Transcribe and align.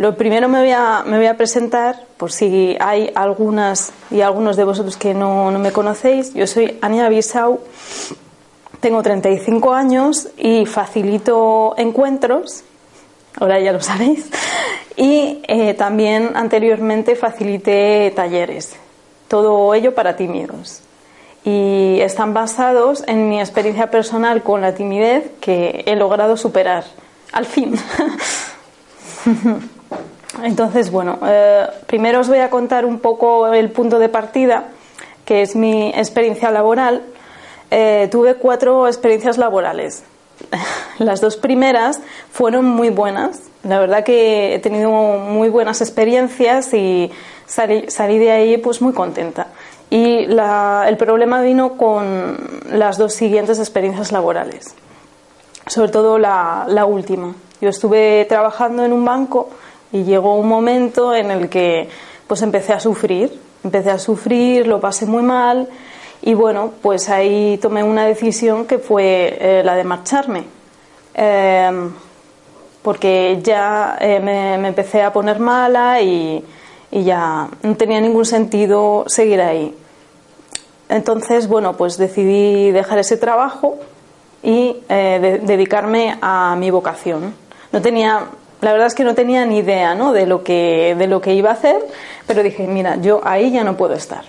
Lo 0.00 0.16
primero 0.16 0.48
me 0.48 0.60
voy, 0.60 0.70
a, 0.70 1.02
me 1.04 1.18
voy 1.18 1.26
a 1.26 1.36
presentar, 1.36 2.06
por 2.16 2.32
si 2.32 2.74
hay 2.80 3.12
algunas 3.14 3.92
y 4.10 4.22
algunos 4.22 4.56
de 4.56 4.64
vosotros 4.64 4.96
que 4.96 5.12
no, 5.12 5.50
no 5.50 5.58
me 5.58 5.72
conocéis. 5.72 6.32
Yo 6.32 6.46
soy 6.46 6.78
Ania 6.80 7.06
Bisau, 7.10 7.60
tengo 8.80 9.02
35 9.02 9.74
años 9.74 10.28
y 10.38 10.64
facilito 10.64 11.74
encuentros, 11.76 12.64
ahora 13.38 13.60
ya 13.60 13.72
lo 13.72 13.80
sabéis, 13.82 14.30
y 14.96 15.42
eh, 15.46 15.74
también 15.74 16.30
anteriormente 16.34 17.14
facilité 17.14 18.10
talleres, 18.16 18.76
todo 19.28 19.74
ello 19.74 19.94
para 19.94 20.16
tímidos. 20.16 20.82
Y 21.44 22.00
están 22.00 22.34
basados 22.34 23.02
en 23.06 23.28
mi 23.28 23.40
experiencia 23.40 23.90
personal 23.90 24.42
con 24.42 24.60
la 24.60 24.74
timidez 24.74 25.30
que 25.40 25.84
he 25.86 25.96
logrado 25.96 26.36
superar, 26.36 26.84
al 27.32 27.46
fin. 27.46 27.74
Entonces, 30.42 30.90
bueno, 30.90 31.18
eh, 31.26 31.66
primero 31.86 32.20
os 32.20 32.28
voy 32.28 32.38
a 32.38 32.50
contar 32.50 32.84
un 32.84 33.00
poco 33.00 33.52
el 33.52 33.70
punto 33.70 33.98
de 33.98 34.08
partida, 34.08 34.68
que 35.24 35.42
es 35.42 35.56
mi 35.56 35.88
experiencia 35.88 36.50
laboral. 36.50 37.02
Eh, 37.70 38.08
tuve 38.10 38.34
cuatro 38.34 38.86
experiencias 38.86 39.38
laborales. 39.38 40.04
Las 40.98 41.20
dos 41.20 41.36
primeras 41.36 42.00
fueron 42.32 42.64
muy 42.64 42.90
buenas. 42.90 43.42
La 43.62 43.78
verdad 43.78 44.04
que 44.04 44.54
he 44.54 44.58
tenido 44.58 44.90
muy 44.90 45.48
buenas 45.48 45.80
experiencias 45.80 46.72
y 46.72 47.10
salí, 47.46 47.84
salí 47.88 48.18
de 48.18 48.30
ahí 48.30 48.56
pues 48.56 48.80
muy 48.80 48.92
contenta. 48.92 49.48
Y 49.90 50.26
la, 50.26 50.84
el 50.86 50.96
problema 50.96 51.42
vino 51.42 51.76
con 51.76 52.38
las 52.70 52.96
dos 52.96 53.12
siguientes 53.12 53.58
experiencias 53.58 54.12
laborales, 54.12 54.74
sobre 55.66 55.90
todo 55.90 56.16
la, 56.16 56.84
última. 56.86 57.34
Yo 57.60 57.68
estuve 57.68 58.24
trabajando 58.26 58.84
en 58.84 58.92
un 58.92 59.04
banco 59.04 59.50
y 59.92 60.04
llegó 60.04 60.36
un 60.36 60.48
momento 60.48 61.14
en 61.14 61.32
el 61.32 61.48
que 61.48 61.88
pues 62.28 62.42
empecé 62.42 62.72
a 62.72 62.78
sufrir, 62.80 63.36
empecé 63.64 63.90
a 63.90 63.98
sufrir, 63.98 64.68
lo 64.68 64.80
pasé 64.80 65.06
muy 65.06 65.22
mal 65.22 65.68
y 66.22 66.34
bueno, 66.34 66.70
pues 66.80 67.10
ahí 67.10 67.58
tomé 67.60 67.82
una 67.82 68.06
decisión 68.06 68.66
que 68.66 68.78
fue 68.78 69.36
eh, 69.40 69.62
la 69.64 69.74
de 69.74 69.84
marcharme. 69.84 70.44
Eh, 71.12 71.90
porque 72.82 73.40
ya 73.42 73.98
eh, 74.00 74.20
me, 74.20 74.54
empecé 74.66 75.02
a 75.02 75.12
poner 75.12 75.38
mala 75.38 76.00
y, 76.00 76.44
y, 76.90 77.04
ya 77.04 77.48
no 77.62 77.76
tenía 77.76 78.00
ningún 78.00 78.24
sentido 78.24 79.04
seguir 79.06 79.40
ahí. 79.40 79.74
Entonces, 80.88 81.48
bueno, 81.48 81.76
pues 81.76 81.96
decidí 81.98 82.70
dejar 82.72 82.98
ese 82.98 83.16
trabajo 83.16 83.78
y 84.42 84.76
de, 84.88 85.40
dedicarme 85.42 86.18
a 86.20 86.56
mi 86.56 86.70
vocación. 86.70 87.34
No 87.72 87.80
tenía, 87.80 88.26
la 88.60 88.72
verdad 88.72 88.88
es 88.88 88.94
que 88.94 89.04
no 89.04 89.14
tenía 89.14 89.46
ni 89.46 89.58
idea 89.58 89.94
¿no? 89.94 90.12
de, 90.12 90.26
lo 90.26 90.42
que, 90.42 90.96
de 90.98 91.06
lo 91.06 91.20
que 91.20 91.34
iba 91.34 91.50
a 91.50 91.54
hacer, 91.54 91.76
pero 92.26 92.42
dije, 92.42 92.66
mira, 92.66 92.96
yo 92.96 93.20
ahí 93.24 93.52
ya 93.52 93.62
no 93.62 93.76
puedo 93.76 93.94
estar. 93.94 94.24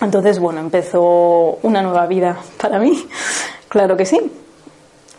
Entonces, 0.00 0.38
bueno, 0.38 0.60
empezó 0.60 1.58
una 1.62 1.82
nueva 1.82 2.06
vida 2.06 2.38
para 2.60 2.78
mí, 2.78 3.06
claro 3.68 3.96
que 3.96 4.06
sí. 4.06 4.32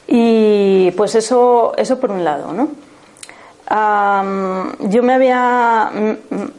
Y 0.08 0.92
pues 0.92 1.16
eso, 1.16 1.74
eso 1.78 2.00
por 2.00 2.12
un 2.12 2.24
lado, 2.24 2.52
¿no? 2.52 2.70
Um, 3.72 4.90
yo 4.90 5.02
me 5.02 5.14
había, 5.14 5.90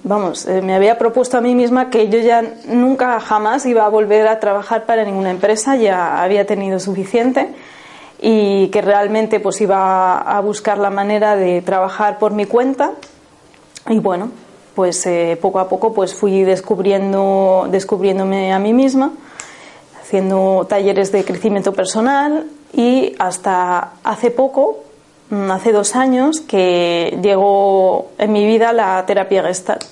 vamos, 0.02 0.46
eh, 0.46 0.62
me 0.62 0.74
había 0.74 0.96
propuesto 0.96 1.36
a 1.36 1.42
mí 1.42 1.54
misma 1.54 1.90
que 1.90 2.08
yo 2.08 2.18
ya 2.20 2.42
nunca 2.68 3.20
jamás 3.20 3.66
iba 3.66 3.84
a 3.84 3.88
volver 3.90 4.26
a 4.28 4.40
trabajar 4.40 4.86
para 4.86 5.04
ninguna 5.04 5.30
empresa, 5.30 5.76
ya 5.76 6.22
había 6.22 6.46
tenido 6.46 6.80
suficiente 6.80 7.50
y 8.18 8.68
que 8.68 8.80
realmente 8.80 9.40
pues 9.40 9.60
iba 9.60 10.20
a 10.20 10.40
buscar 10.40 10.78
la 10.78 10.88
manera 10.88 11.36
de 11.36 11.60
trabajar 11.60 12.18
por 12.18 12.32
mi 12.32 12.46
cuenta. 12.46 12.92
Y 13.90 13.98
bueno, 13.98 14.30
pues 14.74 15.04
eh, 15.04 15.38
poco 15.38 15.58
a 15.58 15.68
poco 15.68 15.92
pues 15.92 16.14
fui 16.14 16.44
descubriendo, 16.44 17.66
descubriéndome 17.70 18.54
a 18.54 18.58
mí 18.58 18.72
misma, 18.72 19.12
haciendo 20.00 20.66
talleres 20.66 21.12
de 21.12 21.24
crecimiento 21.24 21.74
personal 21.74 22.46
y 22.72 23.14
hasta 23.18 23.92
hace 24.02 24.30
poco, 24.30 24.78
hace 25.50 25.72
dos 25.72 25.96
años, 25.96 26.40
que 26.40 27.18
llegó 27.22 28.10
en 28.18 28.32
mi 28.32 28.46
vida 28.46 28.72
la 28.72 29.04
terapia 29.06 29.42
Gestalt. 29.42 29.84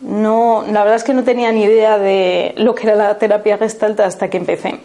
No, 0.00 0.64
la 0.68 0.80
verdad 0.80 0.96
es 0.96 1.04
que 1.04 1.14
no 1.14 1.24
tenía 1.24 1.52
ni 1.52 1.62
idea 1.62 1.98
de 1.98 2.54
lo 2.56 2.74
que 2.74 2.88
era 2.88 2.96
la 2.96 3.18
terapia 3.18 3.58
Gestalt 3.58 4.00
hasta 4.00 4.28
que 4.28 4.38
empecé. 4.38 4.80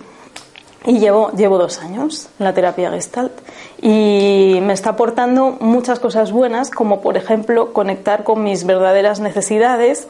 Y 0.86 1.00
llevo, 1.00 1.32
llevo 1.32 1.58
dos 1.58 1.80
años 1.80 2.30
en 2.40 2.46
la 2.46 2.54
terapia 2.54 2.92
Gestalt 2.92 3.34
y 3.82 4.60
me 4.62 4.74
está 4.74 4.92
aportando 4.92 5.58
muchas 5.60 6.00
cosas 6.00 6.32
buenas, 6.32 6.70
como 6.70 7.02
por 7.02 7.18
ejemplo 7.18 7.74
conectar 7.74 8.24
con 8.24 8.44
mis 8.44 8.66
verdaderas 8.66 9.20
necesidades 9.20 10.08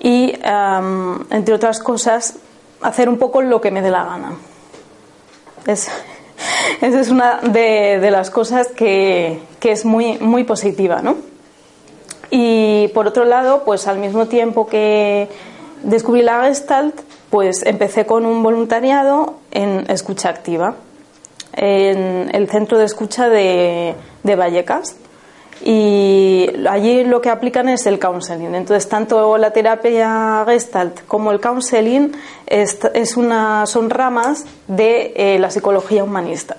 y, 0.00 0.34
entre 1.30 1.54
otras 1.54 1.80
cosas, 1.80 2.36
hacer 2.80 3.08
un 3.08 3.18
poco 3.18 3.42
lo 3.42 3.60
que 3.60 3.70
me 3.70 3.82
dé 3.82 3.90
la 3.90 4.04
gana. 4.04 4.32
Es, 5.66 5.88
esa 6.80 7.00
es 7.00 7.10
una 7.10 7.40
de, 7.40 8.10
las 8.10 8.30
cosas 8.30 8.68
que, 8.68 9.40
que, 9.60 9.72
es 9.72 9.84
muy, 9.84 10.18
muy 10.18 10.44
positiva, 10.44 11.02
¿no? 11.02 11.16
Y 12.30 12.88
por 12.88 13.06
otro 13.06 13.24
lado, 13.24 13.62
pues 13.64 13.86
al 13.86 13.98
mismo 13.98 14.26
tiempo 14.26 14.66
que 14.66 15.28
descubrí 15.82 16.22
la 16.22 16.44
Gestalt, 16.44 17.00
pues 17.30 17.64
empecé 17.64 18.06
con 18.06 18.26
un 18.26 18.42
voluntariado 18.42 19.34
en 19.50 19.84
escucha 19.88 20.30
activa 20.30 20.76
en 21.52 22.30
el 22.34 22.48
centro 22.48 22.78
de 22.78 22.84
escucha 22.84 23.28
de 23.28 23.94
Vallecas 24.24 24.96
y 25.62 26.50
allí 26.68 27.04
lo 27.04 27.20
que 27.20 27.30
aplican 27.30 27.68
es 27.68 27.86
el 27.86 27.98
counseling. 27.98 28.54
Entonces, 28.54 28.88
tanto 28.88 29.38
la 29.38 29.50
terapia 29.50 30.44
gestalt 30.46 31.06
como 31.06 31.30
el 31.30 31.40
counseling 31.40 32.12
es, 32.46 33.16
una, 33.16 33.66
son 33.66 33.90
ramas 33.90 34.44
de 34.66 35.12
eh, 35.16 35.38
la 35.38 35.50
psicología 35.50 36.04
humanista. 36.04 36.56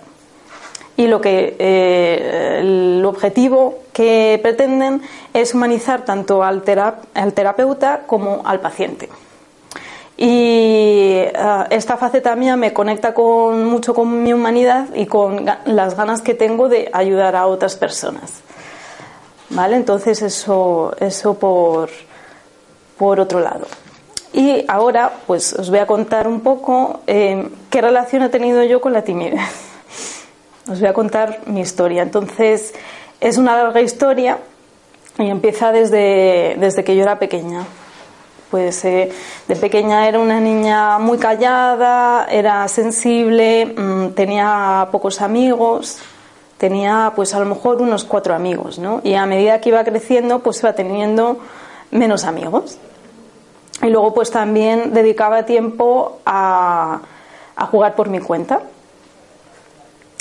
Y 0.97 1.07
lo 1.07 1.19
que 1.19 1.55
eh, 1.59 2.59
el 2.61 3.03
objetivo 3.05 3.79
que 3.91 4.39
pretenden 4.41 5.01
es 5.33 5.53
humanizar 5.53 6.05
tanto 6.05 6.41
al, 6.41 6.61
terap 6.61 7.03
al 7.13 7.33
terapeuta 7.33 8.03
como 8.07 8.41
al 8.45 8.61
paciente. 8.61 9.09
Y 10.17 11.23
uh, 11.25 11.65
esta 11.69 11.97
faceta 11.97 12.33
mía 12.37 12.55
me 12.55 12.71
conecta 12.71 13.13
con, 13.13 13.65
mucho 13.65 13.93
con 13.93 14.23
mi 14.23 14.31
humanidad 14.31 14.87
y 14.95 15.07
con 15.07 15.45
las 15.65 15.97
ganas 15.97 16.21
que 16.21 16.33
tengo 16.33 16.69
de 16.69 16.89
ayudar 16.93 17.35
a 17.35 17.47
otras 17.47 17.75
personas. 17.75 18.41
¿Vale? 19.55 19.77
Entonces 19.77 20.21
eso, 20.21 20.93
eso 20.99 21.35
por, 21.35 21.89
por 22.97 23.21
otro 23.21 23.39
lado. 23.39 23.65
Y 24.33 24.65
ahora 24.67 25.13
pues 25.25 25.53
os 25.53 25.69
voy 25.69 25.79
a 25.79 25.87
contar 25.87 26.27
un 26.27 26.41
poco 26.41 26.99
eh, 27.07 27.47
qué 27.69 27.79
relación 27.79 28.23
he 28.23 28.29
tenido 28.29 28.63
yo 28.63 28.81
con 28.81 28.91
la 28.91 29.01
timidez. 29.01 29.39
Os 30.69 30.79
voy 30.79 30.89
a 30.89 30.93
contar 30.93 31.39
mi 31.45 31.61
historia. 31.61 32.01
Entonces 32.01 32.73
es 33.21 33.37
una 33.37 33.55
larga 33.55 33.79
historia 33.79 34.39
y 35.17 35.29
empieza 35.29 35.71
desde, 35.71 36.57
desde 36.59 36.83
que 36.83 36.97
yo 36.97 37.03
era 37.03 37.17
pequeña. 37.17 37.65
Pues 38.51 38.83
eh, 38.83 39.09
de 39.47 39.55
pequeña 39.55 40.05
era 40.05 40.19
una 40.19 40.41
niña 40.41 40.99
muy 40.99 41.17
callada, 41.17 42.27
era 42.29 42.67
sensible, 42.67 43.67
mmm, 43.67 44.07
tenía 44.09 44.89
pocos 44.91 45.21
amigos, 45.21 45.99
tenía 46.57 47.13
pues 47.15 47.33
a 47.33 47.39
lo 47.39 47.45
mejor 47.45 47.81
unos 47.81 48.03
cuatro 48.03 48.33
amigos, 48.33 48.79
¿no? 48.79 49.01
Y 49.03 49.15
a 49.15 49.25
medida 49.25 49.61
que 49.61 49.69
iba 49.69 49.83
creciendo 49.83 50.39
pues 50.39 50.59
iba 50.59 50.73
teniendo 50.73 51.39
menos 51.91 52.23
amigos. 52.23 52.77
Y 53.81 53.87
luego 53.87 54.13
pues 54.13 54.31
también 54.31 54.93
dedicaba 54.93 55.45
tiempo 55.45 56.19
a, 56.25 57.01
a 57.55 57.65
jugar 57.67 57.95
por 57.95 58.09
mi 58.09 58.19
cuenta. 58.19 58.61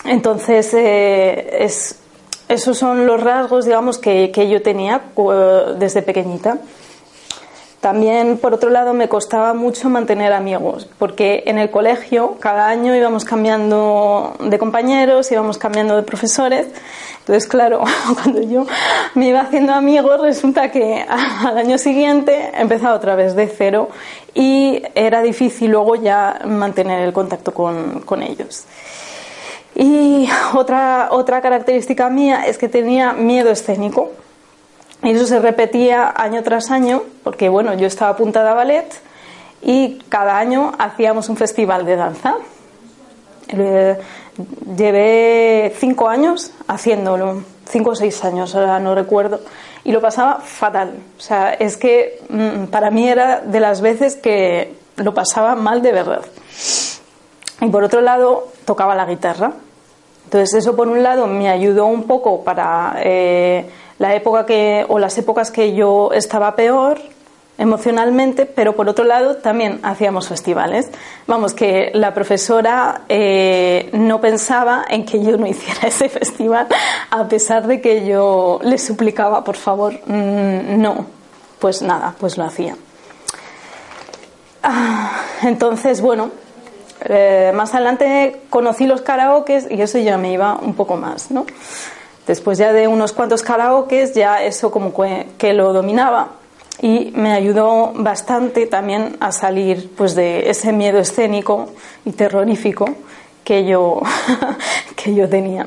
Entonces 0.05 0.75
eh, 0.75 1.65
es, 1.65 2.01
esos 2.49 2.77
son 2.77 3.07
los 3.07 3.23
rasgos 3.23 3.65
digamos 3.65 3.99
que, 3.99 4.31
que 4.33 4.49
yo 4.49 4.61
tenía 4.61 5.03
uh, 5.15 5.75
desde 5.79 6.03
pequeñita. 6.03 6.59
También, 7.85 8.39
por 8.39 8.55
otro 8.55 8.71
lado, 8.71 8.95
me 8.95 9.11
costaba 9.11 9.53
mucho 9.53 9.91
mantener 9.91 10.33
amigos, 10.33 10.89
porque 10.99 11.43
en 11.45 11.59
el 11.59 11.71
colegio 11.71 12.37
cada 12.41 12.69
año 12.69 12.97
íbamos 12.97 13.27
cambiando 13.27 14.35
de 14.41 14.59
compañeros, 14.59 15.31
íbamos 15.31 15.59
cambiando 15.59 15.95
de 15.95 16.03
profesores. 16.03 16.67
Entonces, 17.19 17.47
claro, 17.47 17.85
cuando 18.23 18.41
yo 18.41 18.65
me 19.15 19.29
iba 19.29 19.43
haciendo 19.43 19.75
amigos, 19.75 20.19
resulta 20.23 20.71
que 20.71 21.05
al 21.47 21.59
año 21.59 21.77
siguiente 21.77 22.53
empezaba 22.55 22.95
otra 22.95 23.17
vez 23.17 23.37
de 23.37 23.49
cero 23.49 23.91
y 24.33 24.83
era 24.95 25.21
difícil 25.21 25.71
luego 25.71 25.95
ya 25.97 26.41
mantener 26.47 27.03
el 27.03 27.13
contacto 27.13 27.53
con, 27.53 28.01
con 28.01 28.23
ellos. 28.23 28.65
Y 29.75 30.27
otra, 30.55 31.09
otra 31.11 31.43
característica 31.43 32.09
mía 32.09 32.47
es 32.47 32.57
que 32.57 32.71
tenía 32.71 33.13
miedo 33.13 33.51
escénico. 33.51 34.11
Y 35.05 35.11
eso 35.11 35.27
se 35.27 35.39
repetía 35.39 36.13
año 36.17 36.43
tras 36.43 36.71
año, 36.71 37.03
porque 37.23 37.51
bueno, 37.51 37.75
yo 37.75 37.87
estaba 37.87 38.13
apuntada 38.13 38.53
a 38.53 38.55
ballet 38.55 38.87
y 39.61 39.99
cada 40.09 40.39
año 40.39 40.73
hacíamos 40.79 41.29
un 41.29 41.37
festival 41.37 41.85
de 41.85 41.97
danza. 41.97 42.37
Eh, 43.49 43.99
llevé 44.77 45.75
cinco 45.79 46.09
años 46.09 46.53
haciéndolo, 46.67 47.43
cinco 47.69 47.91
o 47.91 47.95
seis 47.95 48.25
años, 48.25 48.55
ahora 48.55 48.81
no 48.81 48.95
recuerdo, 48.95 49.41
y 49.85 49.93
lo 49.93 50.01
pasaba 50.01 50.41
fatal. 50.41 50.95
O 51.19 51.21
sea, 51.21 51.53
es 51.53 51.77
que 51.77 52.21
mm, 52.31 52.65
para 52.67 52.91
mí 52.91 53.07
era 53.07 53.41
de 53.41 53.61
las 53.61 53.83
veces 53.83 54.17
que 54.17 54.75
lo 54.97 55.13
pasaba 55.13 55.55
mal 55.55 55.83
de 55.83 55.93
verdad. 55.93 56.23
Y 57.61 57.69
por 57.69 57.85
otro 57.85 58.01
lado, 58.01 58.49
tocaba 58.65 58.95
la 58.95 59.05
guitarra. 59.05 59.53
Entonces 60.25 60.55
eso 60.55 60.75
por 60.75 60.89
un 60.89 61.03
lado 61.03 61.27
me 61.27 61.49
ayudó 61.49 61.87
un 61.87 62.05
poco 62.05 62.43
para 62.43 62.97
eh, 63.03 63.67
la 63.99 64.15
época 64.15 64.47
que, 64.47 64.85
o 64.89 64.99
las 64.99 65.17
épocas 65.19 65.51
que 65.51 65.75
yo 65.75 66.11
estaba 66.13 66.57
peor 66.57 66.99
emocionalmente, 67.57 68.47
pero 68.47 68.75
por 68.75 68.89
otro 68.89 69.05
lado 69.05 69.37
también 69.37 69.81
hacíamos 69.83 70.29
festivales. 70.29 70.91
Vamos, 71.27 71.55
que 71.55 71.91
la 71.95 72.13
profesora 72.13 73.03
eh, 73.09 73.91
no 73.93 74.21
pensaba 74.21 74.85
en 74.89 75.05
que 75.05 75.23
yo 75.23 75.37
no 75.37 75.47
hiciera 75.47 75.89
ese 75.89 76.09
festival, 76.09 76.67
a 77.11 77.29
pesar 77.29 77.67
de 77.67 77.81
que 77.81 78.07
yo 78.07 78.59
le 78.63 78.79
suplicaba, 78.79 79.45
por 79.45 79.57
favor, 79.57 79.95
mm, 80.07 80.81
no. 80.81 81.07
Pues 81.59 81.81
nada, 81.81 82.15
pues 82.19 82.37
lo 82.37 82.45
hacía. 82.45 82.77
Ah, 84.63 85.23
entonces, 85.43 86.01
bueno, 86.01 86.31
eh, 87.05 87.53
más 87.55 87.75
adelante 87.75 88.43
conocí 88.49 88.87
los 88.87 89.03
karaokes 89.03 89.67
y 89.71 89.81
eso 89.83 89.99
ya 89.99 90.17
me 90.17 90.33
iba 90.33 90.57
un 90.57 90.75
poco 90.75 90.97
más, 90.97 91.31
¿no? 91.31 91.45
Después 92.27 92.57
ya 92.57 92.73
de 92.73 92.89
unos 92.89 93.13
cuantos 93.13 93.43
karaokes 93.43 94.15
ya 94.15 94.43
eso 94.43 94.71
como 94.71 94.93
que, 95.37 95.53
lo 95.53 95.73
dominaba 95.75 96.29
y 96.81 97.13
me 97.15 97.33
ayudó 97.33 97.93
bastante 97.95 98.67
también 98.67 99.17
a 99.21 99.33
salir 99.33 99.93
pues 99.97 100.15
de 100.15 100.49
ese 100.49 100.73
miedo 100.73 100.99
escénico 100.99 101.69
y 102.07 102.13
terrorífico 102.13 102.87
que 103.45 103.67
yo, 103.67 104.01
que 104.97 105.15
yo 105.15 105.29
tenía. 105.29 105.67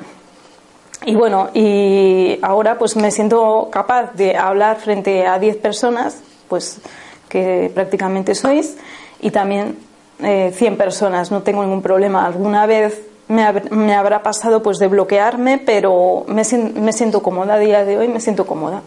Y 1.06 1.16
bueno, 1.16 1.50
y 1.54 2.40
ahora 2.42 2.80
pues 2.80 2.96
me 2.96 3.12
siento 3.12 3.70
capaz 3.72 4.14
de 4.14 4.36
hablar 4.36 4.78
frente 4.78 5.28
a 5.28 5.38
10 5.38 5.58
personas, 5.58 6.18
pues 6.50 6.82
que 7.30 7.72
prácticamente 7.74 8.34
sois, 8.34 8.78
y 9.22 9.30
también 9.30 9.78
eh, 10.20 10.52
100 10.54 10.78
personas, 10.78 11.32
no 11.32 11.44
tengo 11.44 11.64
ningún 11.64 11.82
problema. 11.82 12.26
Alguna 12.26 12.66
vez 12.66 13.02
me, 13.28 13.52
me 13.72 13.96
habrá 13.96 14.24
pasado 14.24 14.64
pues 14.64 14.80
de 14.80 14.88
bloquearme, 14.88 15.58
pero 15.58 16.26
me, 16.28 16.44
me, 16.76 16.94
siento 16.94 17.22
cómoda 17.22 17.56
a 17.56 17.60
día 17.60 17.86
de 17.86 17.98
hoy, 17.98 18.08
me 18.08 18.20
siento 18.20 18.46
cómoda. 18.46 18.82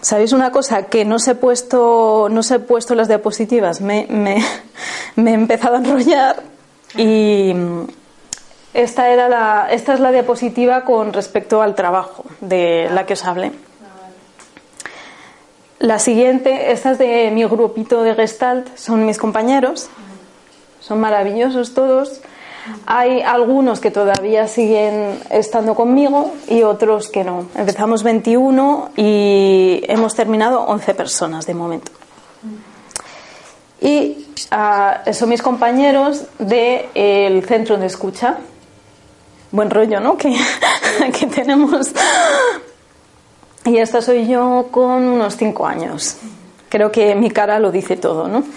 ¿Sabéis 0.00 0.32
una 0.32 0.52
cosa? 0.52 0.84
Que 0.84 1.04
no 1.04 1.18
se 1.18 1.32
he 1.32 1.34
puesto, 1.34 2.28
no 2.30 2.42
se 2.42 2.56
he 2.56 2.58
puesto 2.60 2.94
las 2.94 3.08
diapositivas, 3.08 3.80
me, 3.80 4.06
me, 4.08 4.42
me 5.16 5.30
he 5.32 5.34
empezado 5.34 5.76
a 5.76 5.78
enrollar 5.78 6.36
y 6.96 7.54
esta, 8.72 9.10
era 9.10 9.28
la, 9.28 9.68
esta 9.70 9.94
es 9.94 10.00
la 10.00 10.12
diapositiva 10.12 10.84
con 10.84 11.12
respecto 11.12 11.62
al 11.62 11.74
trabajo 11.74 12.24
de 12.40 12.88
la 12.92 13.06
que 13.06 13.14
os 13.14 13.24
hablé. 13.24 13.52
La 15.86 16.00
siguiente, 16.00 16.72
esta 16.72 16.90
es 16.90 16.98
de 16.98 17.30
mi 17.30 17.44
grupito 17.44 18.02
de 18.02 18.16
Gestalt, 18.16 18.76
son 18.76 19.06
mis 19.06 19.18
compañeros, 19.18 19.86
son 20.80 20.98
maravillosos 20.98 21.74
todos. 21.74 22.22
Hay 22.86 23.22
algunos 23.22 23.78
que 23.78 23.92
todavía 23.92 24.48
siguen 24.48 25.16
estando 25.30 25.76
conmigo 25.76 26.34
y 26.48 26.64
otros 26.64 27.08
que 27.08 27.22
no. 27.22 27.46
Empezamos 27.54 28.02
21 28.02 28.90
y 28.96 29.80
hemos 29.86 30.16
terminado 30.16 30.62
11 30.62 30.92
personas 30.94 31.46
de 31.46 31.54
momento. 31.54 31.92
Y 33.80 34.26
uh, 34.50 35.12
son 35.12 35.28
mis 35.28 35.40
compañeros 35.40 36.24
del 36.40 37.44
centro 37.44 37.76
de 37.76 37.86
escucha. 37.86 38.38
Buen 39.52 39.70
rollo, 39.70 40.00
¿no? 40.00 40.16
Que, 40.16 40.36
que 41.16 41.26
tenemos 41.28 41.92
y 43.66 43.78
esta 43.78 44.00
soy 44.00 44.26
yo 44.26 44.68
con 44.70 45.04
unos 45.04 45.36
cinco 45.36 45.66
años. 45.66 46.16
Creo 46.68 46.92
que 46.92 47.14
mi 47.14 47.30
cara 47.30 47.58
lo 47.58 47.70
dice 47.70 47.96
todo, 47.96 48.28
¿no? 48.28 48.44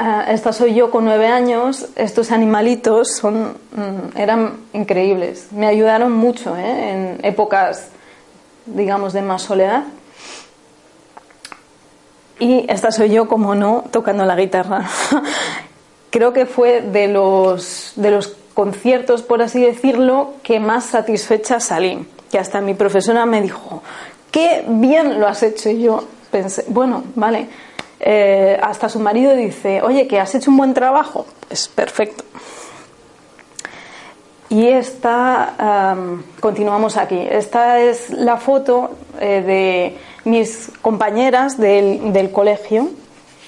Ah, 0.00 0.26
esta 0.28 0.52
soy 0.52 0.74
yo 0.74 0.92
con 0.92 1.04
nueve 1.04 1.26
años. 1.26 1.86
Estos 1.96 2.30
animalitos 2.30 3.16
son, 3.16 3.56
mm, 3.72 4.16
eran 4.16 4.60
increíbles. 4.72 5.48
Me 5.50 5.66
ayudaron 5.66 6.12
mucho 6.12 6.56
¿eh? 6.56 6.90
en 6.90 7.18
épocas, 7.24 7.88
digamos, 8.66 9.12
de 9.12 9.22
más 9.22 9.42
soledad. 9.42 9.82
Y 12.38 12.64
esta 12.68 12.92
soy 12.92 13.10
yo, 13.10 13.26
como 13.26 13.56
no, 13.56 13.86
tocando 13.90 14.24
la 14.24 14.36
guitarra. 14.36 14.88
Creo 16.10 16.32
que 16.32 16.46
fue 16.46 16.80
de 16.80 17.08
los, 17.08 17.94
de 17.96 18.12
los 18.12 18.36
conciertos, 18.58 19.22
por 19.22 19.40
así 19.40 19.64
decirlo, 19.64 20.32
que 20.42 20.58
más 20.58 20.86
satisfecha 20.86 21.60
salí. 21.60 22.04
Que 22.28 22.40
hasta 22.40 22.60
mi 22.60 22.74
profesora 22.74 23.24
me 23.24 23.40
dijo, 23.40 23.84
qué 24.32 24.64
bien 24.66 25.20
lo 25.20 25.28
has 25.28 25.44
hecho. 25.44 25.70
Y 25.70 25.82
yo 25.82 26.02
pensé, 26.32 26.64
bueno, 26.66 27.04
vale. 27.14 27.46
Eh, 28.00 28.58
hasta 28.60 28.88
su 28.88 28.98
marido 28.98 29.36
dice, 29.36 29.80
oye, 29.82 30.08
que 30.08 30.18
has 30.18 30.34
hecho 30.34 30.50
un 30.50 30.56
buen 30.56 30.74
trabajo. 30.74 31.24
Es 31.48 31.68
perfecto. 31.68 32.24
Y 34.48 34.66
esta, 34.66 35.94
continuamos 36.40 36.96
aquí. 36.96 37.28
Esta 37.30 37.78
es 37.78 38.10
la 38.10 38.38
foto 38.38 38.90
eh, 39.20 39.40
de 39.46 39.98
mis 40.28 40.72
compañeras 40.82 41.58
del, 41.58 42.12
del, 42.12 42.32
colegio. 42.32 42.88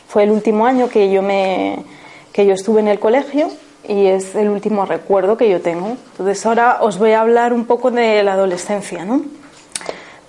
Fue 0.06 0.22
el 0.22 0.30
último 0.30 0.66
año 0.66 0.88
que 0.88 1.10
yo, 1.10 1.20
me, 1.20 1.84
que 2.32 2.46
yo 2.46 2.54
estuve 2.54 2.78
en 2.78 2.86
el 2.86 3.00
colegio 3.00 3.50
y 3.86 4.06
es 4.06 4.34
el 4.34 4.48
último 4.48 4.84
recuerdo 4.86 5.36
que 5.36 5.48
yo 5.48 5.60
tengo. 5.60 5.96
Entonces 6.12 6.44
ahora 6.46 6.78
os 6.80 6.98
voy 6.98 7.12
a 7.12 7.20
hablar 7.20 7.52
un 7.52 7.64
poco 7.64 7.90
de 7.90 8.22
la 8.22 8.34
adolescencia, 8.34 9.04
¿no? 9.04 9.22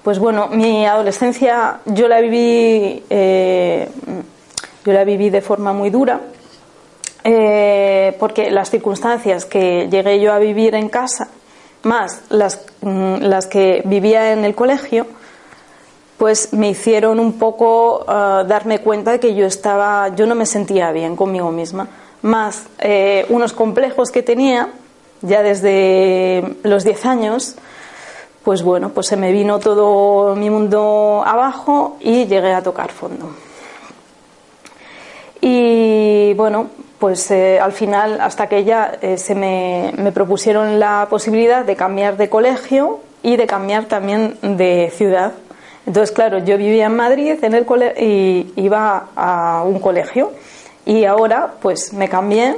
Pues 0.04 0.18
bueno, 0.18 0.48
mi 0.48 0.86
adolescencia 0.86 1.80
yo 1.86 2.08
la 2.08 2.22
viví, 2.22 3.04
eh, 3.10 3.88
yo 4.84 4.94
la 4.94 5.04
viví 5.04 5.30
de 5.30 5.42
forma 5.42 5.74
muy 5.74 5.92
dura, 5.92 6.22
eh, 7.24 8.16
porque 8.20 8.50
las 8.50 8.72
circunstancias 8.72 9.46
que 9.46 9.88
llegué 9.92 10.20
yo 10.20 10.34
a 10.34 10.40
vivir 10.40 10.74
en 10.74 10.90
casa, 10.90 11.30
más 11.84 12.24
las, 12.30 12.66
mm, 12.82 13.18
las 13.22 13.46
que 13.46 13.84
vivía 13.86 14.34
en 14.34 14.44
el 14.44 14.56
colegio, 14.56 15.06
pues 16.18 16.54
me 16.54 16.70
hicieron 16.70 17.20
un 17.20 17.34
poco 17.34 18.06
uh, 18.08 18.46
darme 18.48 18.80
cuenta 18.80 19.12
de 19.12 19.20
que 19.20 19.34
yo 19.34 19.48
estaba, 19.48 20.10
yo 20.10 20.28
no 20.28 20.36
me 20.36 20.46
sentía 20.46 20.92
bien 20.92 21.16
conmigo 21.16 21.52
misma 21.52 21.88
más 22.22 22.68
eh, 22.80 23.26
unos 23.30 23.54
complejos 23.54 24.12
que 24.12 24.24
tenía 24.24 24.70
ya 25.22 25.44
desde 25.44 26.56
los 26.64 26.84
10 26.84 27.06
años, 27.06 27.56
pues 28.44 28.64
bueno, 28.64 28.90
pues 28.90 29.08
se 29.08 29.18
me 29.18 29.32
vino 29.32 29.60
todo 29.60 30.36
mi 30.36 30.50
mundo 30.50 31.24
abajo 31.26 31.98
y 32.00 32.26
llegué 32.26 32.54
a 32.54 32.64
tocar 32.64 32.92
fondo. 32.92 33.30
Y 35.42 36.34
bueno, 36.36 36.68
pues 37.00 37.30
eh, 37.32 37.60
al 37.60 37.72
final, 37.72 38.22
hasta 38.22 38.48
que 38.48 38.64
ya 38.64 38.98
eh, 39.02 39.18
se 39.18 39.36
me, 39.36 39.94
me, 39.98 40.12
propusieron 40.12 40.80
la 40.80 41.08
posibilidad 41.10 41.66
de 41.66 41.76
cambiar 41.76 42.18
de 42.18 42.30
colegio 42.30 43.00
y 43.24 43.38
de 43.38 43.48
cambiar 43.48 43.86
también 43.86 44.38
de 44.42 44.92
ciudad. 44.96 45.34
Entonces, 45.88 46.12
claro, 46.12 46.40
yo 46.40 46.58
vivía 46.58 46.86
en 46.86 46.96
Madrid 46.96 47.44
en 47.44 47.56
el 47.56 47.66
y 48.00 48.54
iba 48.56 49.08
a 49.16 49.64
un 49.66 49.80
colegio 49.80 50.32
y 50.86 51.06
ahora 51.06 51.56
pues 51.62 51.94
me 51.94 52.10
cambié 52.10 52.56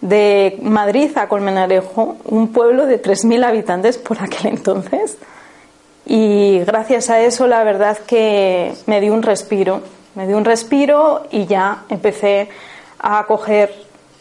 de 0.00 0.58
Madrid 0.62 1.16
a 1.16 1.28
Colmenarejo, 1.28 2.16
un 2.24 2.52
pueblo 2.52 2.86
de 2.86 3.02
3.000 3.02 3.44
habitantes 3.44 3.98
por 3.98 4.22
aquel 4.22 4.46
entonces. 4.46 5.18
Y 6.06 6.60
gracias 6.60 7.10
a 7.10 7.20
eso 7.20 7.46
la 7.46 7.62
verdad 7.62 7.98
que 7.98 8.72
me 8.86 9.00
dio 9.00 9.12
un 9.14 9.22
respiro, 9.22 9.82
me 10.14 10.26
dio 10.26 10.36
un 10.36 10.44
respiro 10.44 11.26
y 11.30 11.46
ya 11.46 11.84
empecé 11.88 12.48
a 12.98 13.24
coger 13.26 13.72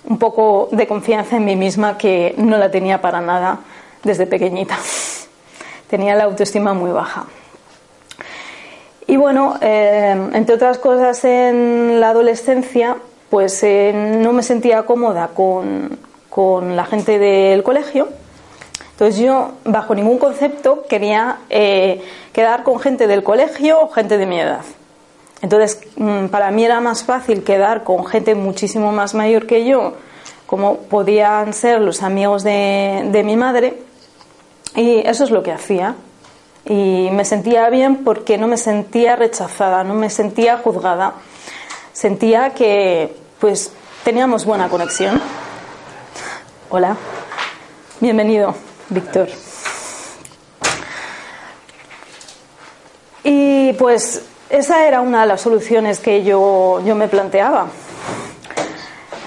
un 0.05 0.17
poco 0.17 0.69
de 0.71 0.87
confianza 0.87 1.37
en 1.37 1.45
mí 1.45 1.55
misma 1.55 1.97
que 1.97 2.33
no 2.37 2.57
la 2.57 2.69
tenía 2.71 3.01
para 3.01 3.21
nada 3.21 3.59
desde 4.03 4.27
pequeñita. 4.27 4.77
Tenía 5.89 6.15
la 6.15 6.25
autoestima 6.25 6.73
muy 6.73 6.91
baja. 6.91 7.25
bueno, 9.07 9.57
eh, 9.59 10.29
entre 10.33 10.55
otras 10.55 10.77
cosas 10.77 11.25
en 11.25 11.99
la 11.99 12.11
adolescencia, 12.11 12.97
pues 13.29 13.61
eh, 13.63 13.93
no 13.93 14.33
me 14.33 14.43
sentía 14.43 14.83
cómoda 14.83 15.29
con, 15.33 15.99
con, 16.29 16.75
la 16.75 16.85
gente 16.85 17.19
del 17.19 17.63
colegio. 17.63 18.09
Entonces 18.91 19.17
yo, 19.21 19.51
bajo 19.63 19.95
ningún 19.95 20.17
concepto, 20.17 20.83
quería 20.89 21.39
eh, 21.49 22.01
quedar 22.33 22.63
con 22.63 22.79
gente 22.79 23.07
del 23.07 23.23
colegio 23.23 23.81
o 23.81 23.89
gente 23.89 24.17
de 24.17 24.25
mi 24.25 24.39
edad. 24.39 24.65
Entonces, 25.41 25.79
mm, 25.95 26.27
para 26.27 26.51
mí 26.51 26.65
era 26.65 26.81
más 26.81 27.03
fácil 27.03 27.43
quedar 27.43 27.83
con 27.83 28.05
gente 28.05 28.35
muchísimo 28.35 28.91
más 28.91 29.13
mayor 29.13 29.45
que 29.45 29.65
yo, 29.65 29.93
como 30.45 30.77
podían 30.77 31.53
ser 31.53 31.79
los 31.79 32.03
amigos 32.03 32.43
de, 32.43 33.07
de 33.11 33.23
mi 33.23 33.37
madre, 33.37 33.77
y 34.75 34.99
eso 35.07 35.23
es 35.23 35.31
lo 35.31 35.43
que 35.43 35.51
hacía. 35.51 35.95
Y 36.65 37.09
me 37.11 37.23
sentía 37.25 37.69
bien 37.69 38.03
porque 38.03 38.37
no 38.37 38.47
me 38.47 38.57
sentía 38.57 39.15
rechazada, 39.15 39.83
no 39.83 39.93
me 39.93 40.09
sentía 40.09 40.57
juzgada. 40.57 41.13
Sentía 41.93 42.51
que 42.51 43.15
pues 43.39 43.71
teníamos 44.03 44.45
buena 44.45 44.69
conexión. 44.69 45.21
Hola. 46.69 46.95
Bienvenido, 47.99 48.53
Víctor. 48.89 49.29
Y 53.23 53.73
pues 53.73 54.23
esa 54.49 54.87
era 54.87 55.01
una 55.01 55.21
de 55.21 55.27
las 55.27 55.41
soluciones 55.41 55.99
que 55.99 56.23
yo, 56.23 56.81
yo 56.85 56.95
me 56.95 57.07
planteaba. 57.07 57.67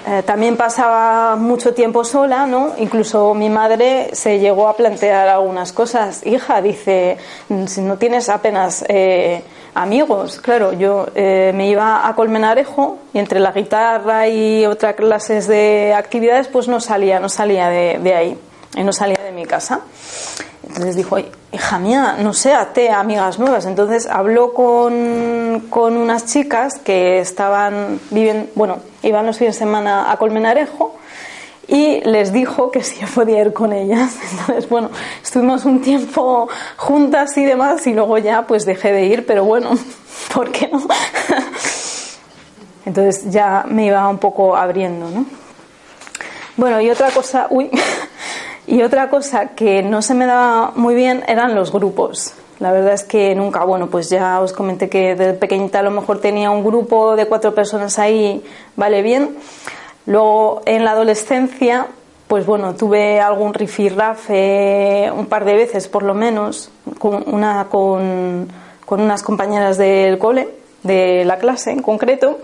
Eh, 0.06 0.22
también 0.24 0.56
pasaba 0.56 1.36
mucho 1.36 1.74
tiempo 1.74 2.04
sola, 2.04 2.46
¿no? 2.46 2.74
Incluso 2.78 3.34
mi 3.34 3.48
madre 3.48 4.10
se 4.14 4.40
llegó 4.40 4.68
a 4.68 4.76
plantear 4.76 5.28
algunas 5.28 5.72
cosas. 5.72 6.26
Hija, 6.26 6.60
dice, 6.60 7.18
si 7.66 7.80
no 7.80 7.96
tienes 7.98 8.28
apenas 8.28 8.84
eh, 8.88 9.42
amigos, 9.74 10.40
claro, 10.40 10.72
yo 10.72 11.06
eh, 11.14 11.52
me 11.54 11.68
iba 11.68 12.06
a 12.06 12.14
Colmenarejo 12.14 12.98
y 13.12 13.18
entre 13.18 13.40
la 13.40 13.52
guitarra 13.52 14.28
y 14.28 14.66
otras 14.66 14.94
clases 14.94 15.46
de 15.46 15.94
actividades, 15.94 16.48
pues 16.48 16.68
no 16.68 16.80
salía, 16.80 17.20
no 17.20 17.28
salía 17.28 17.68
de, 17.68 18.14
ahí, 18.14 18.38
y 18.74 18.82
no 18.82 18.92
salía 18.92 19.18
de 19.24 19.32
mi 19.32 19.46
casa. 19.46 19.80
Entonces 20.66 20.96
dijo, 20.96 21.18
hija 21.18 21.78
mía, 21.78 22.16
no 22.20 22.32
sé, 22.32 22.54
te 22.72 22.90
amigas 22.90 23.38
nuevas. 23.38 23.66
Entonces 23.66 24.06
habló 24.06 24.54
con, 24.54 25.66
con, 25.68 25.96
unas 25.96 26.26
chicas 26.26 26.78
que 26.78 27.18
estaban, 27.18 28.00
viven, 28.10 28.50
bueno, 28.54 28.78
iban 29.02 29.26
los 29.26 29.38
fines 29.38 29.56
de 29.56 29.58
semana 29.58 30.10
a 30.10 30.16
Colmenarejo 30.16 30.96
y 31.68 32.00
les 32.00 32.32
dijo 32.32 32.70
que 32.70 32.80
yo 32.80 33.06
podía 33.14 33.40
ir 33.40 33.52
con 33.52 33.72
ellas. 33.72 34.16
Entonces, 34.30 34.68
bueno, 34.68 34.90
estuvimos 35.22 35.64
un 35.64 35.80
tiempo 35.80 36.48
juntas 36.76 37.36
y 37.36 37.44
demás 37.44 37.86
y 37.86 37.94
luego 37.94 38.18
ya 38.18 38.46
pues 38.46 38.64
dejé 38.64 38.92
de 38.92 39.06
ir, 39.06 39.26
pero 39.26 39.44
bueno, 39.44 39.70
¿por 40.34 40.50
qué 40.50 40.68
no? 40.68 40.82
Entonces 42.84 43.30
ya 43.30 43.64
me 43.68 43.86
iba 43.86 44.08
un 44.08 44.18
poco 44.18 44.56
abriendo, 44.56 45.08
¿no? 45.08 45.24
Bueno, 46.56 46.80
y 46.80 46.90
otra 46.90 47.10
cosa, 47.10 47.46
uy, 47.48 47.70
y 48.66 48.82
otra 48.82 49.08
cosa 49.08 49.48
que 49.48 49.82
no 49.82 50.02
se 50.02 50.14
me 50.14 50.26
daba 50.26 50.72
muy 50.74 50.94
bien 50.94 51.24
eran 51.26 51.54
los 51.54 51.72
grupos. 51.72 52.34
La 52.58 52.70
verdad 52.70 52.92
es 52.92 53.02
que 53.02 53.34
nunca, 53.34 53.64
bueno, 53.64 53.88
pues 53.88 54.08
ya 54.10 54.40
os 54.40 54.52
comenté 54.52 54.88
que 54.88 55.16
desde 55.16 55.32
pequeñita 55.32 55.80
a 55.80 55.82
lo 55.82 55.90
mejor 55.90 56.20
tenía 56.20 56.50
un 56.50 56.62
grupo 56.62 57.16
de 57.16 57.26
cuatro 57.26 57.54
personas 57.54 57.98
ahí, 57.98 58.44
vale 58.76 59.02
bien. 59.02 59.36
Luego 60.06 60.62
en 60.66 60.84
la 60.84 60.92
adolescencia, 60.92 61.86
pues 62.28 62.46
bueno, 62.46 62.74
tuve 62.74 63.20
algún 63.20 63.54
rifirrafe 63.54 65.10
un 65.14 65.26
par 65.26 65.44
de 65.44 65.54
veces 65.54 65.88
por 65.88 66.02
lo 66.02 66.14
menos, 66.14 66.70
con, 66.98 67.24
una, 67.26 67.66
con, 67.68 68.48
con 68.84 69.00
unas 69.00 69.22
compañeras 69.22 69.78
del 69.78 70.18
cole, 70.18 70.48
de 70.82 71.24
la 71.24 71.38
clase 71.38 71.70
en 71.70 71.82
concreto. 71.82 72.38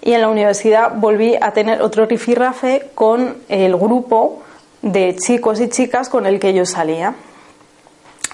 Y 0.00 0.12
en 0.12 0.20
la 0.20 0.28
universidad 0.28 0.92
volví 0.94 1.34
a 1.40 1.52
tener 1.52 1.80
otro 1.80 2.06
rifirrafe 2.06 2.90
con 2.94 3.38
el 3.48 3.76
grupo 3.76 4.42
de 4.82 5.16
chicos 5.16 5.60
y 5.60 5.68
chicas 5.68 6.08
con 6.08 6.26
el 6.26 6.38
que 6.38 6.52
yo 6.52 6.66
salía. 6.66 7.14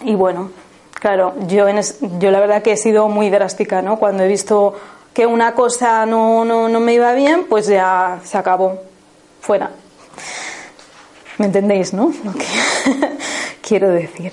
Y 0.03 0.15
bueno, 0.17 0.50
claro, 0.95 1.35
yo, 1.47 1.69
en 1.69 1.81
yo 2.19 2.31
la 2.31 2.41
verdad 2.41 2.62
que 2.62 2.73
he 2.73 2.77
sido 2.77 3.09
muy 3.09 3.31
drástica, 3.31 3.83
¿no? 3.83 3.99
Cuando 3.99 4.25
he 4.25 4.29
visto 4.29 4.75
que 5.12 5.26
una 5.26 5.55
cosa 5.55 6.07
no, 6.07 6.45
no, 6.45 6.69
no 6.69 6.81
me 6.81 6.95
iba 6.95 7.12
bien, 7.14 7.47
pues 7.49 7.67
ya 7.67 8.21
se 8.25 8.38
acabó, 8.38 8.81
fuera. 9.40 9.71
¿Me 11.38 11.47
entendéis, 11.47 11.95
no? 11.95 12.12
Lo 12.23 12.33
que 12.33 12.47
quiero 13.62 13.88
decir. 13.88 14.33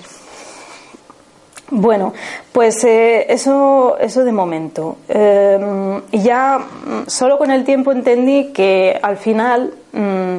Bueno, 1.70 2.14
pues 2.52 2.82
eh, 2.84 3.26
eso, 3.28 3.96
eso 4.00 4.24
de 4.24 4.32
momento. 4.32 4.98
Eh, 5.08 6.00
ya 6.12 6.58
mm, 6.58 7.08
solo 7.08 7.36
con 7.38 7.50
el 7.50 7.64
tiempo 7.64 7.92
entendí 7.92 8.52
que 8.52 8.98
al 9.02 9.18
final 9.18 9.74
mmm, 9.92 10.38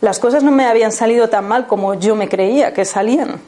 las 0.00 0.18
cosas 0.18 0.42
no 0.42 0.50
me 0.50 0.66
habían 0.66 0.90
salido 0.90 1.28
tan 1.28 1.46
mal 1.46 1.66
como 1.68 1.94
yo 1.94 2.16
me 2.16 2.28
creía 2.28 2.72
que 2.72 2.84
salían. 2.84 3.40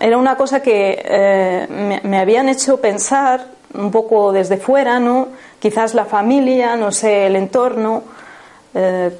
Era 0.00 0.18
una 0.18 0.36
cosa 0.36 0.60
que 0.60 1.02
eh, 1.04 1.66
me, 1.70 2.00
me, 2.02 2.18
habían 2.18 2.48
hecho 2.48 2.80
pensar 2.80 3.46
un 3.74 3.90
poco 3.90 4.32
desde 4.32 4.58
fuera, 4.58 5.00
¿no? 5.00 5.28
Quizás 5.62 5.94
la 5.94 6.06
familia, 6.06 6.74
no 6.74 6.90
sé, 6.90 7.28
el 7.28 7.36
entorno. 7.36 8.02
Eh, 8.74 9.16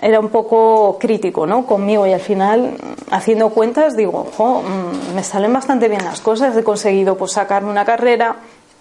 era 0.00 0.20
un 0.20 0.30
poco 0.30 0.96
crítico, 0.98 1.46
¿no? 1.46 1.66
Conmigo 1.66 2.06
y 2.06 2.14
al 2.14 2.20
final, 2.20 2.78
haciendo 3.10 3.50
cuentas, 3.50 3.94
digo, 3.94 4.26
mm, 4.38 5.14
me 5.14 5.22
salen 5.22 5.52
bastante 5.52 5.88
bien 5.88 6.02
las 6.02 6.22
cosas. 6.22 6.56
He 6.56 6.64
conseguido, 6.64 7.18
pues, 7.18 7.32
sacarme 7.32 7.68
una 7.68 7.84
carrera. 7.84 8.36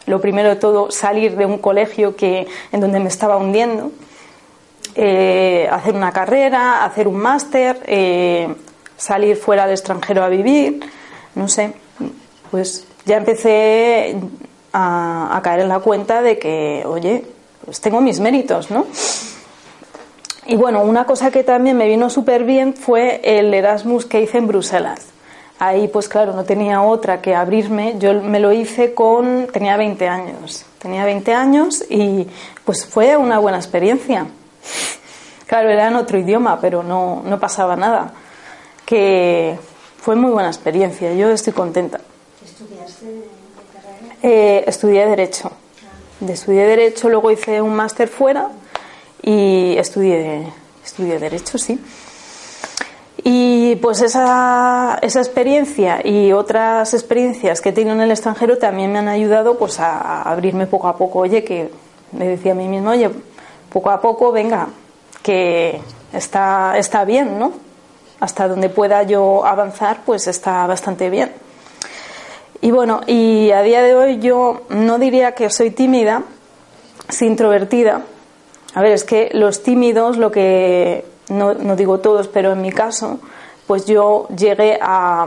Lo 0.05 0.21
primero 0.21 0.47
de 0.47 0.55
todo, 0.55 0.89
salir 0.89 1.35
de 1.35 1.45
un 1.45 1.57
colegio 1.57 2.15
que 2.15 2.47
en 2.71 2.79
donde 2.79 3.01
me 3.01 3.09
estaba 3.09 3.35
hundiendo 3.35 3.91
eh, 4.95 5.67
hacer 5.69 5.93
una 5.93 6.13
carrera, 6.13 6.85
hacer 6.85 7.09
un 7.09 7.17
máster, 7.17 7.77
eh, 7.87 8.55
salir 8.95 9.35
fuera 9.35 9.65
al 9.65 9.71
extranjero 9.71 10.23
a 10.23 10.29
vivir, 10.29 10.79
no 11.35 11.49
sé, 11.49 11.73
pues 12.49 12.87
ya 13.05 13.17
empecé 13.17 14.15
a, 14.73 15.35
a, 15.35 15.41
caer 15.41 15.61
en 15.61 15.69
la 15.69 15.79
cuenta 15.79 16.21
de 16.21 16.39
que, 16.39 16.83
oye, 16.85 17.25
pues 17.65 17.81
tengo 17.81 18.01
mis 18.01 18.19
méritos, 18.19 18.71
¿no? 18.71 18.85
Y 20.45 20.55
bueno, 20.55 20.81
una 20.83 21.05
cosa 21.05 21.31
que 21.31 21.43
también 21.43 21.77
me 21.77 21.87
vino 21.87 22.09
súper 22.09 22.43
bien 22.43 22.73
fue 22.73 23.21
el 23.23 23.53
Erasmus 23.53 24.05
que 24.05 24.21
hice 24.21 24.39
en 24.39 24.47
Bruselas. 24.47 25.07
Ahí, 25.59 25.87
pues 25.87 26.09
claro, 26.09 26.33
no 26.33 26.43
tenía 26.43 26.81
otra 26.81 27.21
que 27.21 27.35
abrirme. 27.35 27.95
Yo 27.99 28.19
me 28.21 28.39
lo 28.39 28.51
hice 28.51 28.95
con, 28.95 29.47
tenía 29.53 29.77
20 29.77 30.07
años. 30.07 30.65
Tenía 30.79 31.05
20 31.05 31.33
años 31.35 31.85
y 31.87 32.27
pues 32.65 32.85
fue 32.85 33.15
una 33.15 33.37
buena 33.37 33.59
experiencia. 33.59 34.25
Claro, 35.45 35.69
era 35.69 35.89
en 35.89 35.97
otro 35.97 36.17
idioma, 36.17 36.59
pero 36.59 36.81
no, 36.81 37.21
no 37.23 37.39
pasaba 37.39 37.75
nada. 37.75 38.11
Que 38.85 39.59
fue 39.97 40.15
muy 40.15 40.31
buena 40.31 40.49
experiencia, 40.49 41.13
yo 41.13 41.29
estoy 41.29 41.53
contenta. 41.53 41.99
¿Estudiaste? 42.43 43.40
Eh, 44.23 44.63
estudié 44.67 45.05
Derecho. 45.07 45.51
De 46.19 46.33
estudié 46.33 46.65
Derecho, 46.65 47.09
luego 47.09 47.31
hice 47.31 47.61
un 47.61 47.73
máster 47.73 48.07
fuera 48.07 48.49
y 49.23 49.75
estudié, 49.77 50.45
estudié 50.83 51.17
Derecho, 51.17 51.57
sí. 51.57 51.79
Y 53.23 53.75
pues 53.77 54.01
esa, 54.01 54.99
esa, 55.01 55.19
experiencia 55.19 56.05
y 56.05 56.31
otras 56.31 56.93
experiencias 56.93 57.61
que 57.61 57.69
he 57.69 57.71
tenido 57.71 57.95
en 57.95 58.01
el 58.01 58.11
extranjero 58.11 58.57
también 58.57 58.91
me 58.91 58.99
han 58.99 59.07
ayudado 59.07 59.57
pues 59.57 59.79
a 59.79 60.21
abrirme 60.23 60.67
poco 60.67 60.87
a 60.87 60.97
poco. 60.97 61.19
Oye, 61.19 61.43
que 61.43 61.71
me 62.11 62.27
decía 62.27 62.53
a 62.53 62.55
mí 62.55 62.67
mismo, 62.67 62.91
oye, 62.91 63.09
poco 63.71 63.89
a 63.89 64.01
poco, 64.01 64.31
venga, 64.31 64.67
que 65.23 65.79
está, 66.13 66.77
está 66.77 67.05
bien, 67.05 67.39
¿no? 67.39 67.53
Hasta 68.19 68.47
donde 68.47 68.69
pueda 68.69 69.03
yo 69.03 69.45
avanzar, 69.45 70.01
pues 70.05 70.27
está 70.27 70.67
bastante 70.67 71.09
bien. 71.09 71.31
Y 72.63 72.69
bueno, 72.69 73.01
y 73.07 73.49
a 73.49 73.63
día 73.63 73.81
de 73.81 73.95
hoy 73.95 74.19
yo 74.19 74.61
no 74.69 74.99
diría 74.99 75.33
que 75.33 75.49
soy 75.49 75.71
tímida, 75.71 76.21
soy 77.09 77.27
introvertida. 77.27 78.03
A 78.75 78.81
ver, 78.81 78.91
es 78.91 79.03
que 79.03 79.31
los 79.33 79.63
tímidos, 79.63 80.17
lo 80.17 80.31
que, 80.31 81.03
no, 81.29 81.55
digo 81.75 81.99
todos, 81.99 82.27
pero 82.27 82.51
en 82.51 82.61
mi 82.61 82.71
caso, 82.71 83.19
pues 83.65 83.87
yo 83.87 84.27
llegué 84.37 84.77
a, 84.79 85.25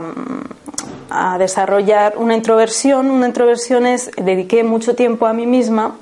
a 1.09 1.37
desarrollar 1.37 2.13
una 2.17 2.35
introversión. 2.35 3.11
Una 3.11 3.27
introversión 3.27 3.85
es, 3.85 4.11
dediqué 4.15 4.63
mucho 4.63 4.95
tiempo 4.95 5.25
a 5.25 5.33
mí 5.33 5.45
misma 5.45 5.97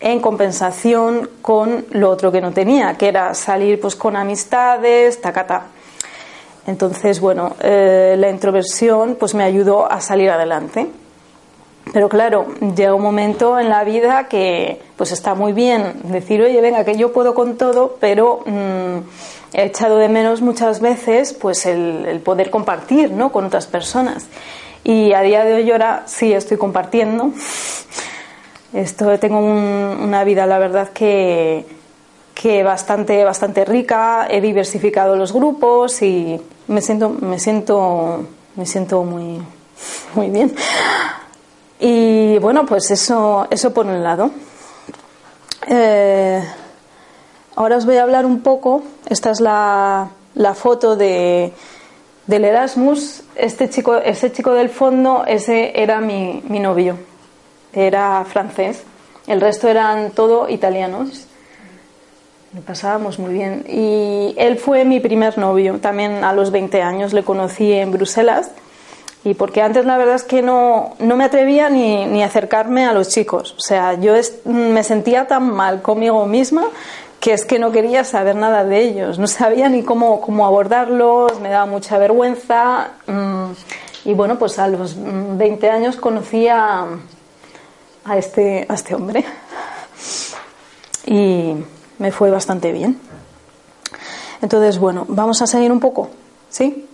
en 0.00 0.20
compensación 0.20 1.28
con 1.42 1.84
lo 1.90 2.08
otro 2.08 2.32
que 2.32 2.40
no 2.40 2.52
tenía, 2.52 2.96
que 2.96 3.08
era 3.08 3.34
salir 3.34 3.78
pues 3.78 3.94
con 3.94 4.16
amistades, 4.16 5.20
tacata. 5.20 5.66
Entonces, 6.66 7.20
bueno, 7.20 7.54
eh, 7.60 8.16
la 8.18 8.28
introversión 8.28 9.16
pues 9.18 9.34
me 9.34 9.44
ayudó 9.44 9.90
a 9.90 10.00
salir 10.00 10.30
adelante. 10.30 10.88
Pero 11.92 12.08
claro, 12.08 12.46
llega 12.74 12.94
un 12.94 13.02
momento 13.02 13.60
en 13.60 13.68
la 13.68 13.84
vida 13.84 14.26
que 14.28 14.80
pues 14.96 15.12
está 15.12 15.34
muy 15.34 15.52
bien 15.52 15.94
decir, 16.04 16.42
oye, 16.42 16.60
venga, 16.60 16.84
que 16.84 16.96
yo 16.96 17.12
puedo 17.12 17.34
con 17.34 17.56
todo, 17.56 17.96
pero 18.00 18.40
mmm, 18.44 18.98
he 19.52 19.66
echado 19.66 19.96
de 19.98 20.08
menos 20.08 20.42
muchas 20.42 20.80
veces 20.80 21.32
pues 21.32 21.64
el, 21.66 22.20
poder 22.24 22.50
compartir 22.50 23.12
¿no? 23.12 23.30
con 23.30 23.44
otras 23.44 23.66
personas. 23.66 24.26
Y 24.82 25.12
a 25.12 25.20
día 25.20 25.44
de 25.44 25.54
hoy 25.54 25.70
ahora 25.70 26.02
sí 26.06 26.32
estoy 26.32 26.56
compartiendo 26.56 27.32
Esto, 28.72 29.18
tengo 29.18 29.38
una 29.38 30.24
vida, 30.24 30.44
la 30.44 30.58
verdad, 30.58 30.90
que, 30.90 31.64
que 32.34 32.62
bastante, 32.62 33.24
bastante 33.24 33.64
rica. 33.64 34.26
He 34.28 34.40
diversificado 34.40 35.16
los 35.16 35.32
grupos 35.32 36.02
y 36.02 36.40
me 36.68 36.80
siento, 36.80 37.08
me 37.08 37.38
siento, 37.38 38.24
me 38.56 38.66
siento 38.66 39.02
muy, 39.04 39.40
muy 40.14 40.30
bien. 40.30 40.54
Y 41.78 42.38
bueno, 42.38 42.64
pues 42.66 42.90
eso, 42.90 43.46
eso 43.50 43.72
por 43.72 43.86
un 43.86 44.02
lado. 44.02 44.30
Eh, 45.68 46.42
ahora 47.54 47.76
os 47.76 47.86
voy 47.86 47.96
a 47.96 48.02
hablar 48.02 48.26
un 48.26 48.40
poco. 48.40 48.82
Esta 49.08 49.30
es 49.30 49.40
la, 49.40 50.08
la 50.34 50.54
foto 50.54 50.96
de, 50.96 51.52
del 52.26 52.44
Erasmus. 52.44 53.22
Este 53.34 53.68
chico, 53.68 53.96
ese 53.96 54.32
chico 54.32 54.52
del 54.52 54.70
fondo, 54.70 55.24
ese 55.26 55.80
era 55.80 56.00
mi, 56.00 56.42
mi 56.48 56.60
novio. 56.60 56.98
Era 57.72 58.24
francés. 58.24 58.82
El 59.26 59.40
resto 59.40 59.68
eran 59.68 60.12
todo 60.12 60.48
italianos. 60.48 61.26
Lo 62.54 62.60
pasábamos 62.62 63.18
muy 63.18 63.34
bien. 63.34 63.64
Y 63.68 64.34
él 64.38 64.58
fue 64.58 64.84
mi 64.84 65.00
primer 65.00 65.36
novio. 65.38 65.78
También 65.80 66.24
a 66.24 66.32
los 66.32 66.50
20 66.50 66.82
años 66.82 67.12
le 67.12 67.22
conocí 67.22 67.72
en 67.72 67.92
Bruselas. 67.92 68.50
Y 69.24 69.34
porque 69.34 69.60
antes 69.60 69.84
la 69.84 69.98
verdad 69.98 70.14
es 70.14 70.22
que 70.22 70.40
no, 70.40 70.94
no 71.00 71.16
me 71.16 71.24
atrevía 71.24 71.68
ni, 71.68 72.06
ni 72.06 72.22
acercarme 72.22 72.86
a 72.86 72.92
los 72.92 73.08
chicos. 73.08 73.54
O 73.58 73.60
sea, 73.60 73.94
yo 73.94 74.14
me 74.44 74.84
sentía 74.84 75.26
tan 75.26 75.50
mal 75.50 75.82
conmigo 75.82 76.26
misma 76.26 76.68
que 77.18 77.32
es 77.32 77.44
que 77.44 77.58
no 77.58 77.72
quería 77.72 78.04
saber 78.04 78.36
nada 78.36 78.64
de 78.64 78.80
ellos, 78.80 79.18
no 79.18 79.26
sabía 79.26 79.68
ni 79.68 79.82
cómo, 79.82 80.20
cómo 80.20 80.46
abordarlos, 80.46 81.40
me 81.40 81.48
daba 81.48 81.66
mucha 81.66 81.98
vergüenza. 81.98 82.90
Mm, 83.06 83.50
y 84.04 84.14
bueno, 84.14 84.38
pues 84.38 84.60
a 84.60 84.68
los 84.68 84.94
20 84.96 85.68
años 85.68 85.96
conocí 85.96 86.46
a, 86.46 86.86
a, 88.04 88.16
este, 88.16 88.64
a 88.68 88.74
este 88.74 88.94
hombre 88.94 89.24
y 91.06 91.54
me 91.98 92.12
fue 92.12 92.30
bastante 92.30 92.72
bien. 92.72 92.98
Entonces, 94.42 94.78
bueno, 94.78 95.04
vamos 95.08 95.40
a 95.42 95.46
seguir 95.46 95.72
un 95.72 95.80
poco, 95.80 96.10
¿sí? 96.50 96.86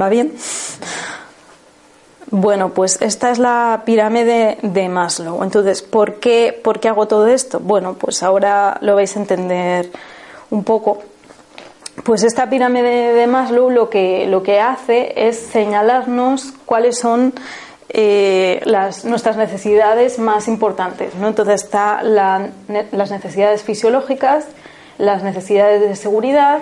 ¿Va 0.00 0.08
bien? 0.08 0.34
Bueno, 2.30 2.68
pues 2.68 3.00
esta 3.02 3.32
es 3.32 3.40
la 3.40 3.82
pirámide 3.84 4.58
de 4.62 4.88
Maslow. 4.88 5.42
Entonces, 5.42 5.82
¿por 5.82 6.20
qué, 6.20 6.58
¿por 6.62 6.78
qué 6.78 6.88
hago 6.88 7.08
todo 7.08 7.26
esto? 7.26 7.58
Bueno, 7.58 7.94
pues 7.94 8.22
ahora 8.22 8.78
lo 8.82 8.94
vais 8.94 9.16
a 9.16 9.20
entender 9.20 9.90
un 10.50 10.62
poco. 10.62 11.02
Pues 12.04 12.22
esta 12.22 12.48
pirámide 12.48 13.14
de 13.14 13.26
Maslow 13.26 13.70
lo 13.70 13.90
que, 13.90 14.26
lo 14.26 14.44
que 14.44 14.60
hace 14.60 15.12
es 15.28 15.38
señalarnos 15.38 16.52
cuáles 16.66 16.98
son 16.98 17.34
eh, 17.92 18.60
las, 18.64 19.04
nuestras 19.04 19.36
necesidades 19.36 20.18
más 20.18 20.48
importantes. 20.48 21.14
¿no? 21.16 21.28
Entonces 21.28 21.64
está 21.64 22.02
las 22.02 23.10
necesidades 23.10 23.62
fisiológicas, 23.62 24.46
las 24.98 25.22
necesidades 25.22 25.80
de 25.80 25.96
seguridad, 25.96 26.60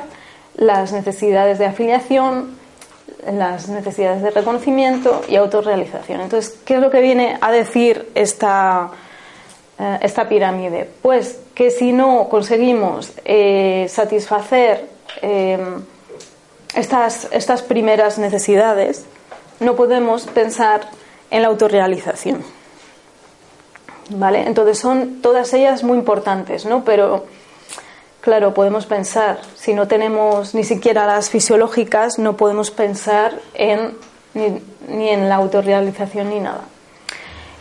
las 0.57 0.93
necesidades 0.93 1.59
de 1.59 1.67
afiliación, 1.67 2.57
las 3.31 3.69
necesidades 3.69 4.23
de 4.23 4.31
reconocimiento 4.31 5.23
y 5.29 5.37
autorrealización. 5.37 6.21
Entonces, 6.21 6.59
¿qué 6.65 6.75
es 6.75 6.81
lo 6.81 6.91
que 6.91 7.01
viene 7.01 7.37
a 7.41 7.53
decir 7.53 8.11
esta, 8.15 8.91
eh, 9.79 9.99
esta 10.03 10.29
pirámide? 10.29 10.89
Pues 11.03 11.41
que 11.55 11.71
si 11.71 11.93
no 11.93 12.29
conseguimos 12.29 13.13
eh, 13.25 13.87
satisfacer 13.89 14.87
eh, 15.23 15.59
estas, 16.75 17.29
estas 17.33 17.63
primeras 17.63 18.19
necesidades, 18.19 19.05
no 19.61 19.75
podemos 19.75 20.25
pensar 20.27 20.83
en 21.31 21.43
la 21.43 21.49
autorrealización. 21.49 22.43
¿Vale? 24.11 24.47
Entonces 24.47 24.79
son 24.79 25.21
todas 25.21 25.53
ellas 25.53 25.83
muy 25.83 25.99
importantes, 25.99 26.65
¿no? 26.65 26.85
Pero 26.85 27.27
Claro, 28.21 28.53
podemos 28.53 28.85
pensar, 28.85 29.39
si 29.55 29.75
no 29.75 29.87
tenemos 29.87 30.55
ni 30.55 30.65
siquiera 30.65 31.07
las 31.07 31.31
fisiológicas, 31.31 32.19
no 32.19 32.37
podemos 32.37 32.71
pensar 32.71 33.39
en, 33.55 33.97
ni, 34.35 35.09
en 35.09 35.29
la 35.29 35.37
autorrealización 35.37 36.31
ni 36.31 36.41
nada. 36.41 36.63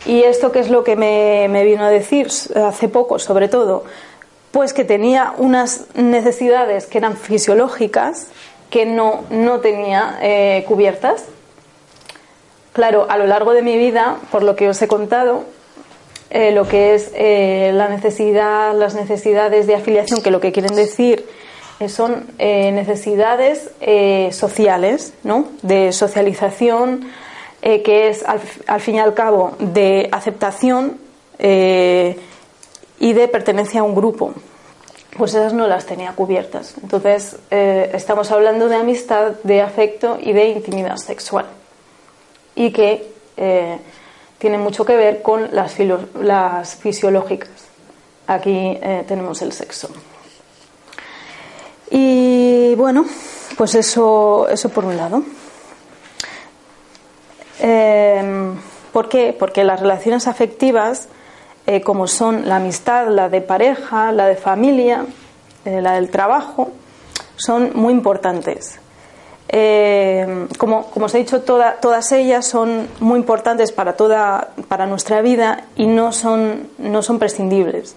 ¿Y 0.04 0.24
esto 0.24 0.50
qué 0.50 0.58
es 0.58 0.68
lo 0.68 0.82
que 0.84 0.96
me, 0.96 1.64
vino 1.64 1.84
a 1.84 1.90
decir 1.90 2.26
hace 2.56 2.88
poco, 2.88 3.18
sobre 3.18 3.48
todo? 3.48 3.84
Pues 4.50 4.72
que 4.72 4.84
tenía 4.84 5.32
unas 5.38 5.86
necesidades 5.94 6.86
que 6.86 6.98
eran 6.98 7.16
fisiológicas 7.16 8.26
que 8.68 8.84
no, 8.84 9.24
no 9.30 9.60
tenía 9.60 10.18
eh, 10.20 10.64
cubiertas. 10.66 11.24
Claro, 12.78 13.06
a 13.10 13.18
lo 13.18 13.26
largo 13.26 13.54
de 13.54 13.62
mi 13.62 13.76
vida, 13.76 14.18
por 14.30 14.44
lo 14.44 14.54
que 14.54 14.68
os 14.68 14.80
he 14.80 14.86
contado, 14.86 15.42
eh, 16.30 16.52
lo 16.52 16.68
que 16.68 16.94
es 16.94 17.10
eh, 17.12 17.72
la 17.74 17.88
necesidad, 17.88 18.72
las 18.72 18.94
necesidades 18.94 19.66
de 19.66 19.74
afiliación, 19.74 20.22
que 20.22 20.30
lo 20.30 20.38
que 20.38 20.52
quieren 20.52 20.76
decir 20.76 21.26
eh, 21.80 21.88
son 21.88 22.28
necesidades 22.38 23.70
sociales, 24.32 25.12
¿no? 25.24 25.46
de 25.62 25.90
socialización, 25.90 27.10
que 27.60 28.10
es 28.10 28.22
al, 28.22 28.40
al, 28.68 28.80
fin 28.80 28.94
y 28.94 29.00
al 29.00 29.12
cabo 29.12 29.56
de 29.58 30.08
aceptación 30.12 30.98
y 31.40 33.12
de 33.12 33.28
pertenencia 33.32 33.80
a 33.80 33.82
un 33.82 33.96
grupo. 33.96 34.34
Pues 35.16 35.34
esas 35.34 35.52
no 35.52 35.66
las 35.66 35.84
tenía 35.84 36.12
cubiertas. 36.12 36.76
Entonces, 36.80 37.38
estamos 37.50 38.30
hablando 38.30 38.68
de 38.68 38.76
amistad, 38.76 39.32
de 39.42 39.62
afecto 39.62 40.16
y 40.22 40.32
de 40.32 40.50
intimidad 40.50 40.94
sexual. 40.98 41.57
Y 42.58 42.72
que 42.72 43.06
tiene 44.38 44.56
mucho 44.56 44.84
que 44.84 44.96
ver 44.96 45.20
con 45.20 45.50
las, 45.52 46.76
fisiológicas. 46.76 47.50
Aquí 48.26 48.78
eh, 48.80 49.04
tenemos 49.06 49.42
el 49.42 49.52
sexo. 49.52 49.90
Y 51.90 52.74
bueno, 52.76 53.04
pues 53.56 53.74
eso, 53.74 54.48
eso 54.48 54.68
por 54.68 54.84
un 54.84 54.96
lado. 54.96 55.22
Eh, 57.60 58.52
¿Por 58.92 59.08
qué? 59.08 59.34
Porque 59.36 59.64
las 59.64 59.80
relaciones 59.80 60.28
afectivas, 60.28 61.08
eh, 61.66 61.80
como 61.80 62.06
son 62.06 62.48
la 62.48 62.56
amistad, 62.56 63.08
la 63.08 63.28
de 63.28 63.40
pareja, 63.40 64.12
la 64.12 64.26
de 64.26 64.36
familia, 64.36 65.04
la 65.64 65.94
del 65.94 66.10
trabajo, 66.10 66.70
son 67.36 67.72
muy 67.74 67.92
importantes. 67.92 68.78
Eh, 69.50 70.46
como, 70.58 70.90
como, 70.90 71.06
os 71.06 71.14
he 71.14 71.18
dicho, 71.18 71.40
todas 71.40 72.12
ellas 72.12 72.46
son 72.46 72.86
muy 73.00 73.18
importantes 73.18 73.72
para, 73.72 73.94
toda, 73.94 74.50
para 74.68 74.86
nuestra 74.86 75.22
vida 75.22 75.64
y 75.74 75.86
no 75.86 76.12
son, 76.12 76.68
no 76.76 77.02
son 77.02 77.18
prescindibles. 77.18 77.96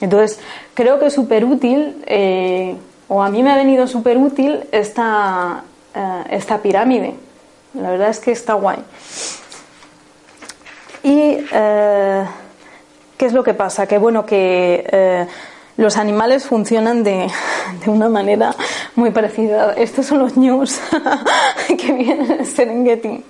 Entonces, 0.00 0.38
creo 0.74 0.98
que 0.98 1.06
es 1.06 1.14
súper 1.14 1.44
útil, 1.44 2.02
eh, 2.06 2.76
o 3.08 3.22
a 3.22 3.30
mí 3.30 3.42
me 3.42 3.52
ha 3.52 3.56
venido 3.56 3.86
súper 3.86 4.18
útil 4.18 4.64
esta, 4.72 5.64
eh, 5.94 6.24
esta 6.30 6.58
pirámide. 6.58 7.14
La 7.72 7.90
verdad 7.90 8.10
es 8.10 8.20
que 8.20 8.32
está 8.32 8.54
guay. 8.54 8.78
¿Y 11.02 11.36
qué 11.46 12.26
es 13.26 13.32
lo 13.32 13.42
que 13.42 13.52
pasa? 13.52 13.86
Que 13.86 13.98
bueno, 13.98 14.24
que 14.24 15.26
los 15.76 15.96
animales 15.96 16.44
funcionan 16.44 17.02
de, 17.02 17.28
de, 17.84 17.90
una 17.90 18.08
manera 18.08 18.54
muy 18.96 19.10
parecida. 19.10 19.74
Estos 19.74 20.06
son 20.06 20.18
los 20.20 20.36
news 20.36 20.80
que 21.78 21.92
vienen 21.92 22.30
en 22.30 22.46
Serengeti. 22.46 23.24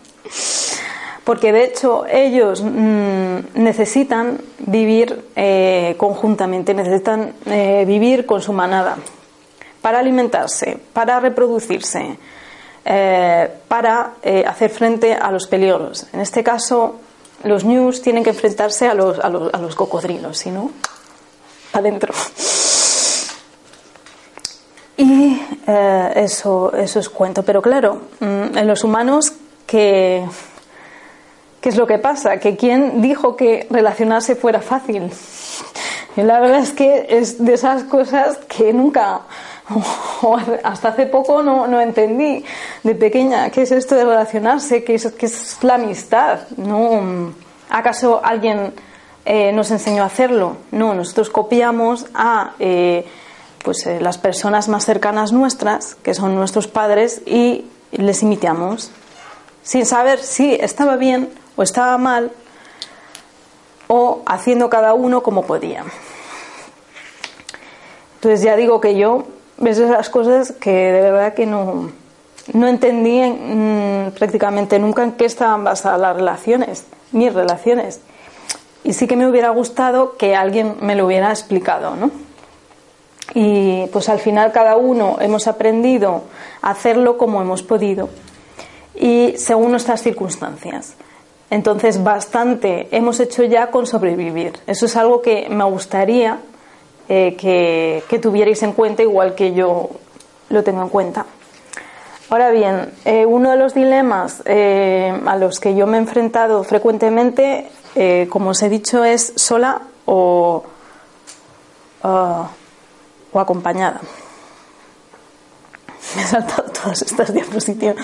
Porque 1.24 1.52
de 1.52 1.64
hecho 1.64 2.04
ellos 2.06 2.62
mm, 2.62 3.38
necesitan 3.54 4.38
vivir 4.58 5.30
eh, 5.34 5.94
conjuntamente, 5.96 6.74
necesitan 6.74 7.32
eh, 7.46 7.84
vivir 7.86 8.26
con 8.26 8.42
su 8.42 8.52
manada 8.52 8.96
para 9.80 10.00
alimentarse, 10.00 10.78
para 10.92 11.20
reproducirse, 11.20 12.18
eh, 12.84 13.50
para 13.68 14.14
hacer 14.46 14.70
frente 14.70 15.14
a 15.14 15.30
los 15.30 15.46
peligros. 15.46 16.06
En 16.12 16.20
este 16.20 16.42
caso, 16.42 16.96
los 17.42 17.64
news 17.64 18.02
tienen 18.02 18.22
que 18.22 18.30
enfrentarse 18.30 18.86
a 18.86 18.94
los, 18.94 19.18
a 19.18 19.28
los, 19.28 19.52
a 19.52 19.58
los 19.58 19.74
cocodrilos, 19.74 20.38
¿sí, 20.38 20.50
no? 20.50 20.70
adentro. 21.74 22.14
Y 25.04 25.38
eh, 25.66 26.12
eso, 26.16 26.72
eso 26.74 26.98
es 26.98 27.10
cuento. 27.10 27.42
Pero 27.42 27.60
claro, 27.60 28.00
mm, 28.20 28.56
en 28.56 28.66
los 28.66 28.84
humanos, 28.84 29.34
¿qué, 29.66 30.24
¿qué 31.60 31.68
es 31.68 31.76
lo 31.76 31.86
que 31.86 31.98
pasa? 31.98 32.38
Que 32.38 32.56
quién 32.56 33.02
dijo 33.02 33.36
que 33.36 33.66
relacionarse 33.68 34.34
fuera 34.34 34.62
fácil. 34.62 35.10
Y 36.16 36.22
la 36.22 36.40
verdad 36.40 36.60
es 36.60 36.72
que 36.72 37.06
es 37.10 37.44
de 37.44 37.52
esas 37.52 37.84
cosas 37.84 38.38
que 38.48 38.72
nunca, 38.72 39.20
hasta 40.62 40.88
hace 40.88 41.04
poco 41.04 41.42
no, 41.42 41.66
no 41.66 41.82
entendí 41.82 42.42
de 42.82 42.94
pequeña. 42.94 43.50
¿Qué 43.50 43.62
es 43.62 43.72
esto 43.72 43.96
de 43.96 44.06
relacionarse? 44.06 44.84
¿Qué 44.84 44.94
es, 44.94 45.12
qué 45.12 45.26
es 45.26 45.58
la 45.62 45.74
amistad? 45.74 46.48
¿No? 46.56 47.34
¿Acaso 47.68 48.22
alguien 48.24 48.72
eh, 49.26 49.52
nos 49.52 49.70
enseñó 49.70 50.02
a 50.02 50.06
hacerlo. 50.06 50.56
No, 50.70 50.94
nosotros 50.94 51.30
copiamos 51.30 52.06
a 52.14 52.52
eh, 52.58 53.06
pues, 53.64 53.86
eh, 53.86 53.98
las 54.00 54.18
personas 54.18 54.68
más 54.68 54.84
cercanas 54.84 55.32
nuestras, 55.32 55.96
que 55.96 56.14
son 56.14 56.36
nuestros 56.36 56.68
padres, 56.68 57.22
y 57.26 57.64
les 57.90 58.22
imitamos, 58.22 58.90
sin 59.62 59.86
saber 59.86 60.18
si 60.20 60.54
estaba 60.54 60.96
bien 60.96 61.30
o 61.56 61.62
estaba 61.62 61.96
mal, 61.96 62.30
o 63.88 64.22
haciendo 64.26 64.68
cada 64.68 64.92
uno 64.92 65.22
como 65.22 65.46
podía. 65.46 65.84
Entonces 68.16 68.42
ya 68.42 68.54
digo 68.54 68.80
que 68.80 68.96
yo, 68.96 69.24
ves 69.56 69.78
esas 69.78 70.10
cosas 70.10 70.52
que 70.52 70.70
de 70.70 71.10
verdad 71.10 71.34
que 71.34 71.46
no, 71.46 71.90
no 72.52 72.68
entendí 72.68 73.20
mm, 73.20 74.12
prácticamente 74.18 74.78
nunca 74.78 75.04
en 75.04 75.12
qué 75.12 75.24
estaban 75.24 75.64
basadas 75.64 76.00
las 76.00 76.16
relaciones, 76.16 76.86
mis 77.12 77.32
relaciones. 77.32 78.00
Y 78.82 78.92
sí 78.92 79.06
que 79.06 79.16
me 79.16 79.26
hubiera 79.26 79.48
gustado 79.50 80.16
que 80.18 80.36
alguien 80.36 80.76
me 80.80 80.94
lo 80.94 81.06
hubiera 81.06 81.30
explicado, 81.30 81.96
¿no? 81.96 82.23
Y 83.34 83.86
pues 83.88 84.08
al 84.08 84.20
final 84.20 84.52
cada 84.52 84.76
uno 84.76 85.16
hemos 85.20 85.48
aprendido 85.48 86.22
a 86.62 86.70
hacerlo 86.70 87.18
como 87.18 87.42
hemos 87.42 87.62
podido 87.62 88.08
y 88.94 89.34
según 89.36 89.72
nuestras 89.72 90.02
circunstancias. 90.02 90.94
Entonces, 91.50 92.02
bastante 92.02 92.88
hemos 92.90 93.20
hecho 93.20 93.42
ya 93.44 93.70
con 93.70 93.86
sobrevivir. 93.86 94.52
Eso 94.66 94.86
es 94.86 94.96
algo 94.96 95.20
que 95.20 95.48
me 95.48 95.64
gustaría 95.64 96.38
eh, 97.08 97.36
que, 97.36 98.18
tuvierais 98.18 98.62
en 98.62 98.72
cuenta, 98.72 99.02
igual 99.02 99.34
que 99.34 99.52
yo 99.52 99.90
lo 100.48 100.62
tengo 100.62 100.82
en 100.82 100.88
cuenta. 100.88 101.26
Ahora 102.30 102.50
bien, 102.50 102.92
eh, 103.04 103.26
uno 103.26 103.50
de 103.50 103.56
los 103.56 103.74
dilemas 103.74 104.42
eh, 104.46 105.12
a 105.26 105.36
los 105.36 105.60
que 105.60 105.74
yo 105.74 105.86
me 105.86 105.98
he 105.98 106.00
enfrentado 106.00 106.64
frecuentemente, 106.64 107.68
como 108.28 108.50
os 108.50 108.62
he 108.62 108.68
dicho, 108.68 109.04
es 109.04 109.34
sola 109.36 109.82
o, 110.06 110.64
ah, 112.02 112.48
o 113.34 113.40
acompañada. 113.40 114.00
Me 116.16 116.22
he 116.22 116.26
saltado 116.26 116.70
todas 116.70 117.02
estas 117.02 117.32
diapositivas. 117.34 117.96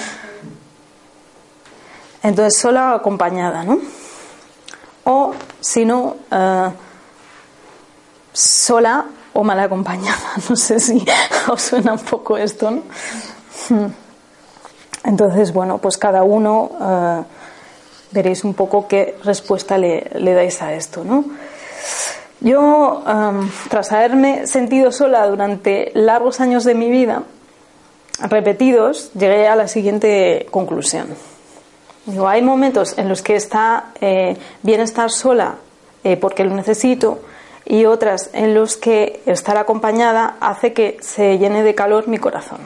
Entonces, 2.23 2.61
sola 2.61 2.93
o 2.93 2.97
acompañada, 2.97 3.65
¿no? 3.65 3.79
O, 5.05 5.33
si 5.61 5.85
no, 5.85 6.17
eh, 6.31 6.71
sola 8.33 9.07
o 9.33 9.45
mal 9.45 9.61
acompañada. 9.61 10.35
No 10.49 10.57
sé 10.57 10.81
si 10.81 11.05
os 11.49 11.63
suena 11.63 11.93
un 11.93 12.01
poco 12.01 12.37
esto, 12.37 12.71
¿no? 12.71 12.83
Entonces, 15.05 15.53
bueno, 15.53 15.79
pues 15.79 15.97
cada 15.97 16.23
uno 16.25 16.71
eh, 16.81 17.23
veréis 18.11 18.45
un 18.45 18.55
poco 18.55 18.87
qué 18.87 19.17
respuesta 19.25 19.79
le, 19.79 20.11
dais 20.13 20.61
a 20.61 20.75
esto, 20.75 21.05
¿no? 21.05 21.25
Yo, 22.41 23.03
tras 23.69 23.93
haberme 23.93 24.47
sentido 24.47 24.93
sola 24.93 25.27
durante 25.27 25.93
largos 25.95 26.41
años 26.41 26.65
de 26.65 26.75
mi 26.75 26.91
vida, 26.91 27.25
repetidos, 28.29 29.13
llegué 29.13 29.47
a 29.47 29.57
la 29.57 29.69
siguiente 29.69 30.47
conclusión 30.51 31.09
hay 32.27 32.43
momentos 32.43 32.97
en 32.99 33.09
los 33.09 33.23
que 33.23 33.37
está 33.37 33.93
eh, 34.01 34.37
bien 34.63 34.81
estar 34.81 35.11
sola 35.11 35.57
eh, 36.05 36.17
porque 36.17 36.45
lo 36.45 36.55
necesito 36.55 37.21
y 37.65 37.85
otras 37.85 38.31
en 38.33 38.55
los 38.55 38.77
que 38.77 39.23
estar 39.27 39.57
acompañada 39.57 40.37
hace 40.41 40.73
que 40.73 40.97
se 41.01 41.39
llene 41.39 41.63
de 41.63 41.75
calor 41.75 42.09
mi 42.09 42.19
corazón. 42.19 42.59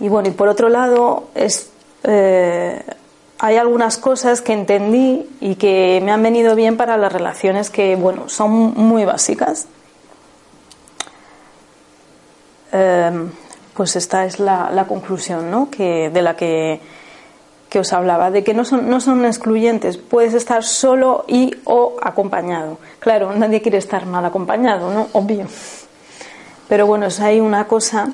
Y 0.00 0.08
bueno, 0.08 0.28
y 0.28 0.32
por 0.32 0.48
otro 0.48 0.68
lado, 0.68 1.28
es, 1.34 1.70
eh, 2.04 2.82
hay 3.38 3.56
algunas 3.56 3.98
cosas 3.98 4.40
que 4.40 4.52
entendí 4.52 5.28
y 5.40 5.56
que 5.56 6.00
me 6.04 6.10
han 6.10 6.22
venido 6.22 6.54
bien 6.54 6.76
para 6.76 6.96
las 6.96 7.12
relaciones 7.12 7.70
que, 7.70 7.96
bueno, 7.96 8.28
son 8.28 8.74
muy 8.74 9.04
básicas 9.04 9.68
pues 13.78 13.94
esta 13.94 14.24
es 14.24 14.40
la, 14.40 14.84
conclusión 14.88 15.52
¿no? 15.52 15.70
que, 15.70 16.10
de 16.10 16.20
la 16.20 16.34
que, 16.34 16.80
os 17.78 17.92
hablaba, 17.92 18.32
de 18.32 18.42
que 18.42 18.52
no 18.52 18.64
son, 18.64 18.90
no 18.90 19.00
son 19.00 19.24
excluyentes, 19.24 19.98
puedes 19.98 20.34
estar 20.34 20.64
solo 20.64 21.24
y 21.28 21.54
o 21.62 21.94
acompañado. 22.02 22.78
Claro, 22.98 23.32
nadie 23.34 23.62
quiere 23.62 23.78
estar 23.78 24.04
mal 24.04 24.24
acompañado, 24.24 24.92
¿no? 24.92 25.06
Obvio. 25.12 25.46
Pero 26.68 26.88
bueno, 26.88 27.06
ahí 27.20 27.38
una 27.38 27.68
cosa 27.68 28.08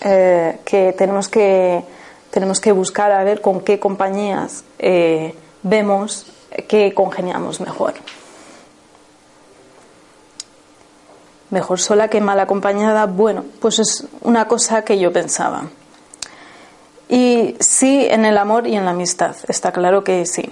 eh, 0.00 0.60
que, 0.64 0.94
tenemos 0.96 1.28
que 1.28 1.84
tenemos 2.30 2.60
que 2.60 2.72
buscar 2.72 3.12
a 3.12 3.24
ver 3.24 3.40
con 3.40 3.60
qué 3.60 3.78
compañías 3.78 4.64
eh, 4.78 5.34
vemos 5.62 6.26
que 6.68 6.94
congeniamos 6.94 7.60
mejor. 7.60 7.94
mejor 11.50 11.80
sola 11.80 12.08
que 12.08 12.20
mal 12.20 12.40
acompañada, 12.40 13.06
bueno, 13.06 13.44
pues 13.60 13.78
es 13.78 14.04
una 14.22 14.48
cosa 14.48 14.82
que 14.82 14.98
yo 14.98 15.12
pensaba. 15.12 15.64
Y 17.08 17.56
sí 17.58 18.06
en 18.08 18.24
el 18.24 18.38
amor 18.38 18.66
y 18.66 18.76
en 18.76 18.84
la 18.84 18.92
amistad, 18.92 19.36
está 19.48 19.72
claro 19.72 20.04
que 20.04 20.24
sí. 20.26 20.48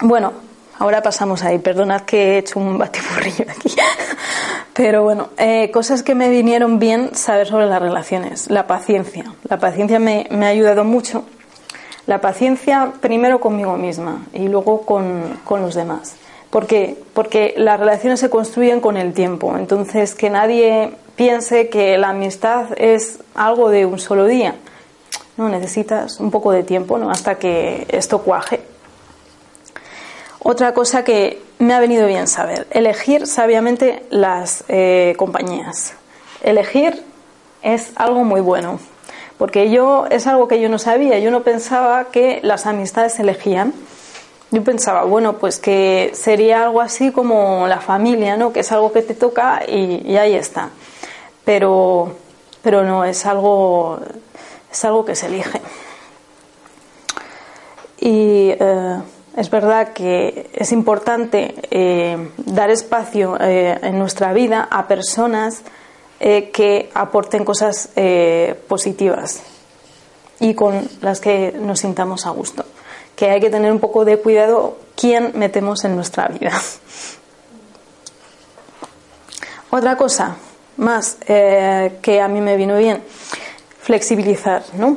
Bueno, 0.00 0.32
ahora 0.78 1.02
pasamos 1.02 1.42
ahí, 1.42 1.58
perdonad 1.58 2.02
que 2.02 2.34
he 2.34 2.38
hecho 2.38 2.58
un 2.58 2.78
batiburrillo 2.78 3.44
aquí. 3.48 3.74
Pero 4.74 5.04
bueno, 5.04 5.28
eh, 5.38 5.70
cosas 5.70 6.02
que 6.02 6.14
me 6.14 6.28
vinieron 6.28 6.78
bien 6.78 7.14
saber 7.14 7.46
sobre 7.46 7.66
las 7.66 7.80
relaciones. 7.80 8.50
La 8.50 8.66
paciencia. 8.66 9.24
La 9.48 9.58
paciencia 9.58 10.00
me, 10.00 10.26
ha 10.30 10.46
ayudado 10.46 10.84
mucho. 10.84 11.24
La 12.06 12.20
paciencia 12.20 12.92
primero 13.00 13.40
conmigo 13.40 13.76
misma 13.76 14.26
y 14.32 14.48
luego 14.48 14.82
con, 14.82 15.38
con 15.44 15.62
los 15.62 15.74
demás. 15.74 16.16
¿Por 16.50 16.66
qué? 16.66 16.96
Porque 17.14 17.54
las 17.56 17.78
relaciones 17.78 18.20
se 18.20 18.30
construyen 18.30 18.80
con 18.80 18.96
el 18.96 19.12
tiempo. 19.12 19.56
Entonces, 19.56 20.14
que 20.14 20.28
nadie 20.28 20.92
piense 21.16 21.68
que 21.68 21.96
la 21.96 22.10
amistad 22.10 22.66
es 22.76 23.20
algo 23.34 23.70
de 23.70 23.86
un 23.86 23.98
solo 23.98 24.26
día. 24.26 24.56
No, 25.36 25.48
necesitas 25.48 26.20
un 26.20 26.30
poco 26.30 26.52
de 26.52 26.62
tiempo 26.62 26.98
¿no? 26.98 27.10
hasta 27.10 27.36
que 27.36 27.86
esto 27.90 28.22
cuaje. 28.22 28.60
Otra 30.44 30.74
cosa 30.74 31.02
que 31.02 31.42
me 31.58 31.74
ha 31.74 31.80
venido 31.80 32.06
bien 32.06 32.28
saber, 32.28 32.68
elegir 32.70 33.26
sabiamente 33.26 34.04
las 34.10 34.62
eh, 34.68 35.14
compañías. 35.16 35.94
Elegir 36.42 37.02
es 37.62 37.90
algo 37.96 38.22
muy 38.22 38.40
bueno, 38.40 38.78
porque 39.38 39.70
yo 39.70 40.06
es 40.10 40.28
algo 40.28 40.46
que 40.46 40.60
yo 40.60 40.68
no 40.68 40.78
sabía, 40.78 41.18
yo 41.18 41.32
no 41.32 41.42
pensaba 41.42 42.04
que 42.12 42.38
las 42.42 42.66
amistades 42.66 43.14
se 43.14 43.22
elegían 43.22 43.72
yo 44.54 44.62
pensaba, 44.62 45.02
bueno, 45.02 45.38
pues 45.38 45.58
que 45.58 46.12
sería 46.14 46.62
algo 46.62 46.80
así 46.80 47.10
como 47.10 47.66
la 47.66 47.80
familia, 47.80 48.36
¿no? 48.36 48.52
Que 48.52 48.60
es 48.60 48.70
algo 48.70 48.92
que 48.92 49.02
te 49.02 49.14
toca 49.14 49.62
y, 49.66 50.16
ahí 50.16 50.34
está. 50.34 50.70
Pero, 51.44 52.12
pero 52.62 52.84
no, 52.84 53.04
es 53.04 53.26
algo, 53.26 53.98
es 54.70 54.84
algo 54.84 55.04
que 55.04 55.16
se 55.16 55.26
elige. 55.26 55.60
Y 57.98 58.50
eh, 58.50 58.98
es 59.36 59.50
verdad 59.50 59.92
que 59.92 60.50
es 60.52 60.72
importante 60.72 61.54
eh, 61.70 62.30
dar 62.36 62.70
espacio 62.70 63.36
eh, 63.40 63.78
en 63.82 63.98
nuestra 63.98 64.32
vida 64.32 64.68
a 64.70 64.86
personas 64.86 65.62
que 66.20 66.90
aporten 66.94 67.44
cosas 67.44 67.90
positivas 68.66 69.42
y 70.40 70.54
con 70.54 70.88
las 71.02 71.20
que 71.20 71.52
nos 71.52 71.80
sintamos 71.80 72.24
a 72.24 72.30
gusto 72.30 72.64
que 73.16 73.30
hay 73.30 73.40
que 73.40 73.50
tener 73.50 73.70
un 73.72 73.80
poco 73.80 74.04
de 74.04 74.18
cuidado 74.18 74.78
quién 74.96 75.32
metemos 75.34 75.84
en 75.84 75.94
nuestra 75.96 76.28
vida. 76.28 76.52
Otra 79.70 79.96
cosa 79.96 80.36
más 80.76 81.16
eh, 81.26 81.98
que 82.02 82.20
a 82.20 82.28
mí 82.28 82.40
me 82.40 82.56
vino 82.56 82.76
bien, 82.76 83.02
flexibilizar, 83.80 84.62
¿no? 84.74 84.96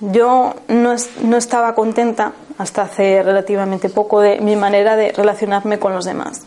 Yo 0.00 0.54
no, 0.68 0.94
no, 1.22 1.36
estaba 1.36 1.74
contenta 1.74 2.32
hasta 2.58 2.82
hace 2.82 3.22
relativamente 3.22 3.88
poco 3.88 4.20
de 4.20 4.40
mi 4.40 4.56
manera 4.56 4.96
de 4.96 5.12
relacionarme 5.12 5.78
con 5.78 5.94
los 5.94 6.04
demás. 6.04 6.42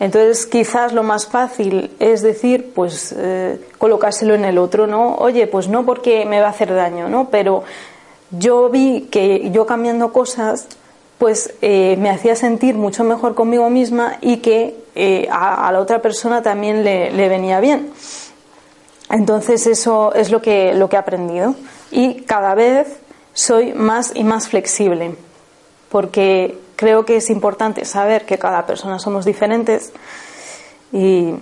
Entonces, 0.00 0.46
quizás 0.46 0.92
lo 0.92 1.02
más 1.02 1.26
fácil 1.26 1.90
es 2.00 2.22
decir, 2.22 2.72
pues, 2.74 3.14
eh, 3.16 3.60
colocárselo 3.78 4.34
en 4.34 4.44
el 4.44 4.58
otro, 4.58 4.86
¿no? 4.86 5.16
Oye, 5.16 5.46
pues 5.46 5.68
no 5.68 5.84
porque 5.84 6.24
me 6.24 6.40
va 6.40 6.46
a 6.46 6.50
hacer 6.50 6.74
daño, 6.74 7.08
¿no? 7.08 7.28
Pero 7.30 7.64
yo 8.30 8.68
vi 8.68 9.08
que 9.10 9.50
yo 9.50 9.66
cambiando 9.66 10.12
cosas, 10.12 10.66
pues 11.18 11.54
eh, 11.62 11.96
me 12.00 12.10
hacía 12.10 12.34
sentir 12.34 12.74
mucho 12.74 13.04
mejor 13.04 13.34
conmigo 13.34 13.70
misma 13.70 14.16
y 14.20 14.38
que 14.38 14.74
eh, 14.94 15.28
a, 15.30 15.70
la 15.70 15.78
otra 15.78 16.02
persona 16.02 16.42
también 16.42 16.82
le, 16.82 17.28
venía 17.28 17.60
bien. 17.60 17.92
Entonces 19.10 19.66
eso 19.66 20.12
es 20.14 20.30
lo 20.30 20.42
que, 20.42 20.74
lo 20.74 20.88
que 20.88 20.96
he 20.96 20.98
aprendido. 20.98 21.54
Y 21.90 22.22
cada 22.22 22.54
vez 22.54 22.88
soy 23.34 23.72
más 23.72 24.12
y 24.14 24.24
más 24.24 24.48
flexible, 24.48 25.14
porque 25.92 26.58
creo 26.74 27.04
que 27.04 27.16
es 27.16 27.28
importante 27.28 27.84
saber 27.84 28.24
que 28.24 28.38
cada 28.38 28.64
persona 28.64 28.98
somos 28.98 29.26
diferentes 29.26 29.92
y 30.90 31.34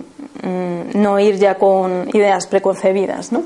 mm, 0.43 1.01
no 1.01 1.19
ir 1.19 1.37
ya 1.37 1.55
con 1.55 2.09
ideas 2.13 2.47
preconcebidas, 2.47 3.31
¿no? 3.31 3.43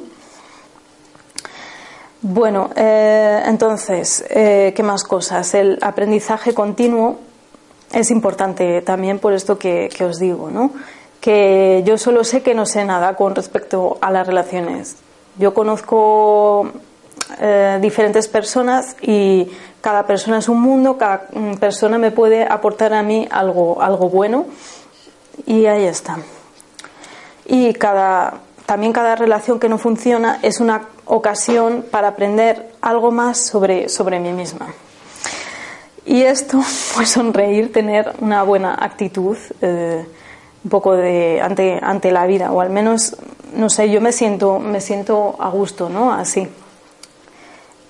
Bueno, 2.23 2.71
eh, 2.75 3.43
entonces, 3.45 4.25
eh, 4.31 4.73
¿qué 4.75 4.81
más 4.81 5.03
cosas? 5.03 5.53
El 5.53 5.77
aprendizaje 5.83 6.55
continuo 6.55 7.19
es 7.93 8.09
importante 8.09 8.81
también 8.81 9.19
por 9.19 9.33
esto 9.33 9.59
que, 9.59 9.89
os 10.01 10.17
digo, 10.17 10.49
¿no? 10.49 10.71
Que 11.21 11.83
yo 11.85 11.99
solo 11.99 12.23
sé 12.23 12.41
que 12.41 12.55
no 12.55 12.65
sé 12.65 12.83
nada 12.83 13.15
con 13.15 13.35
respecto 13.35 13.99
a 14.01 14.09
las 14.09 14.25
relaciones. 14.25 14.95
Yo 15.37 15.53
conozco 15.53 16.71
eh, 17.39 17.79
diferentes 17.81 18.27
personas 18.27 18.95
y 19.01 19.49
cada 19.81 20.05
persona 20.05 20.37
es 20.37 20.49
un 20.49 20.61
mundo, 20.61 20.97
cada 20.97 21.27
mm, 21.33 21.55
persona 21.55 21.97
me 21.97 22.11
puede 22.11 22.43
aportar 22.43 22.93
a 22.93 23.03
mí 23.03 23.27
algo, 23.29 23.81
algo 23.81 24.09
bueno 24.09 24.45
y 25.45 25.65
ahí 25.65 25.85
está. 25.85 26.17
Y 27.45 27.73
cada, 27.73 28.35
también 28.65 28.93
cada 28.93 29.15
relación 29.15 29.59
que 29.59 29.69
no 29.69 29.77
funciona 29.77 30.39
es 30.41 30.59
una 30.59 30.87
ocasión 31.05 31.85
para 31.89 32.09
aprender 32.09 32.73
algo 32.81 33.11
más 33.11 33.37
sobre, 33.37 33.89
sobre 33.89 34.19
mí 34.19 34.31
misma. 34.31 34.73
Y 36.05 36.21
esto, 36.21 36.59
pues 36.95 37.09
sonreír, 37.09 37.71
tener 37.71 38.13
una 38.19 38.43
buena 38.43 38.75
actitud, 38.79 39.37
eh, 39.61 40.05
un 40.63 40.69
poco 40.69 40.95
de 40.95 41.41
ante, 41.41 41.79
ante 41.81 42.11
la 42.11 42.25
vida, 42.25 42.51
o 42.51 42.61
al 42.61 42.69
menos, 42.69 43.15
no 43.55 43.69
sé, 43.69 43.89
yo 43.91 44.01
me 44.01 44.11
siento, 44.11 44.59
me 44.59 44.81
siento 44.81 45.35
a 45.39 45.49
gusto, 45.49 45.89
¿no? 45.89 46.11
Así. 46.11 46.47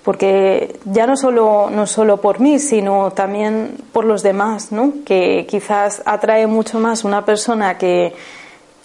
Porque 0.06 0.78
ya 0.84 1.04
no 1.04 1.16
solo, 1.16 1.68
no 1.68 1.84
solo 1.84 2.18
por 2.18 2.38
mí, 2.38 2.60
sino 2.60 3.10
también 3.10 3.76
por 3.92 4.04
los 4.04 4.22
demás, 4.22 4.70
¿no? 4.70 4.92
Que 5.04 5.46
quizás 5.50 6.00
atrae 6.06 6.46
mucho 6.46 6.78
más 6.78 7.02
una 7.02 7.24
persona 7.24 7.76
que, 7.76 8.14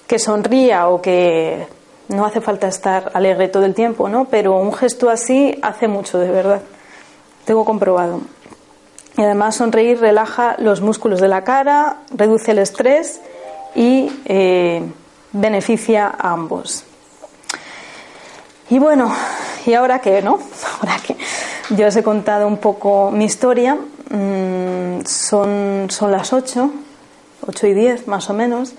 que 0.08 0.18
sonría 0.18 0.88
o 0.88 1.00
que 1.00 1.68
no 2.08 2.26
hace 2.26 2.42
falta 2.42 2.68
estar 2.68 3.12
alegre 3.14 3.50
todo 3.50 3.66
el 3.66 3.76
tiempo, 3.76 4.10
¿no? 4.10 4.26
Pero 4.26 4.56
un 4.56 4.74
gesto 4.74 5.12
así 5.12 5.60
hace 5.62 5.88
mucho, 5.88 6.18
de 6.18 6.32
verdad. 6.32 6.64
Tengo 7.46 7.66
comprobado. 7.66 8.22
Y 9.16 9.22
además 9.22 9.58
sonreír 9.58 10.00
relaja 10.00 10.56
los 10.58 10.82
músculos 10.82 11.22
de 11.22 11.28
la 11.28 11.44
cara, 11.44 11.98
reduce 12.16 12.50
el 12.50 12.58
estrés 12.58 13.22
y 13.76 14.12
eh, 14.26 14.82
beneficia 15.34 16.08
a 16.08 16.32
ambos. 16.32 16.84
Y 18.72 18.80
bueno, 18.80 19.14
¿y 19.65 19.74
ahora 19.74 20.00
qué, 20.00 20.21
no? 20.21 20.39
Ahora 20.80 20.97
que 21.06 21.15
yo 21.76 21.88
os 21.88 21.95
he 21.95 22.04
contado 22.04 22.47
un 22.47 22.58
poco 22.58 23.12
mi 23.12 23.26
historia, 23.26 23.76
mm, 23.76 25.06
son, 25.06 25.88
son 25.89 26.12
las 26.12 26.34
8, 26.34 26.71
8 27.47 27.67
y 27.67 27.74
10 27.74 28.08
más 28.08 28.30
o 28.30 28.34
menos. 28.34 28.74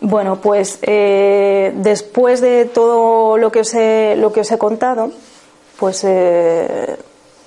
Bueno, 0.00 0.36
pues 0.36 0.78
eh, 0.82 1.72
después 1.76 2.40
de 2.40 2.66
todo 2.66 3.38
lo 3.38 3.50
que 3.50 3.60
os 3.60 3.74
he, 3.74 4.16
lo 4.16 4.32
que 4.32 4.40
os 4.40 4.52
he 4.52 4.58
contado, 4.58 5.10
pues 5.78 6.04
eh, 6.04 6.96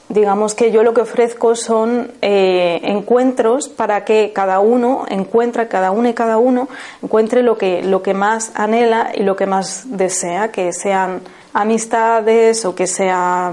digamos 0.10 0.56
que 0.56 0.72
yo 0.72 0.84
lo 0.84 0.94
que 0.94 1.02
ofrezco 1.02 1.56
son 1.56 2.12
eh, 2.22 2.80
encuentros 2.84 3.68
para 3.68 4.06
que 4.06 4.32
cada 4.34 4.60
uno 4.60 5.06
encuentre, 5.10 5.68
cada 5.68 5.92
uno 5.92 6.10
y 6.10 6.14
cada 6.14 6.38
uno 6.38 6.68
encuentre 7.04 7.44
lo 7.44 7.58
que, 7.58 7.84
lo 7.84 8.02
que 8.02 8.14
más 8.14 8.52
anhela 8.56 9.12
y 9.14 9.24
lo 9.24 9.36
que 9.36 9.46
más 9.46 9.84
desea, 9.86 10.52
que 10.52 10.74
sean 10.74 11.22
amistades 11.62 12.66
o 12.66 12.76
que 12.76 12.88
sea 12.88 13.52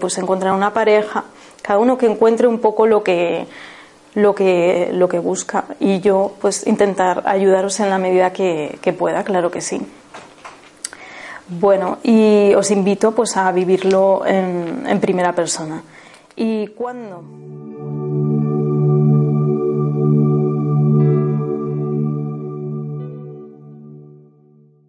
pues 0.00 0.18
encontrar 0.18 0.54
una 0.54 0.72
pareja, 0.72 1.24
cada 1.62 1.78
uno 1.78 1.98
que 1.98 2.06
encuentre 2.06 2.46
un 2.46 2.60
poco 2.60 2.86
lo 2.86 3.02
que 3.02 3.46
lo 4.16 4.34
que, 4.34 4.90
lo 4.92 5.08
que 5.08 5.18
busca 5.18 5.66
y 5.78 6.00
yo 6.00 6.32
pues 6.40 6.66
intentar 6.66 7.22
ayudaros 7.26 7.78
en 7.80 7.90
la 7.90 7.98
medida 7.98 8.32
que, 8.32 8.94
pueda, 8.98 9.22
claro 9.24 9.50
que 9.50 9.60
sí. 9.60 9.80
Bueno, 11.48 11.98
y 12.02 12.54
os 12.54 12.70
invito 12.70 13.12
pues 13.12 13.36
a 13.36 13.52
vivirlo 13.52 14.24
en, 14.26 14.84
en 14.86 15.00
primera 15.00 15.32
persona. 15.34 15.82
¿Y 16.34 16.68
cuándo? 16.68 17.22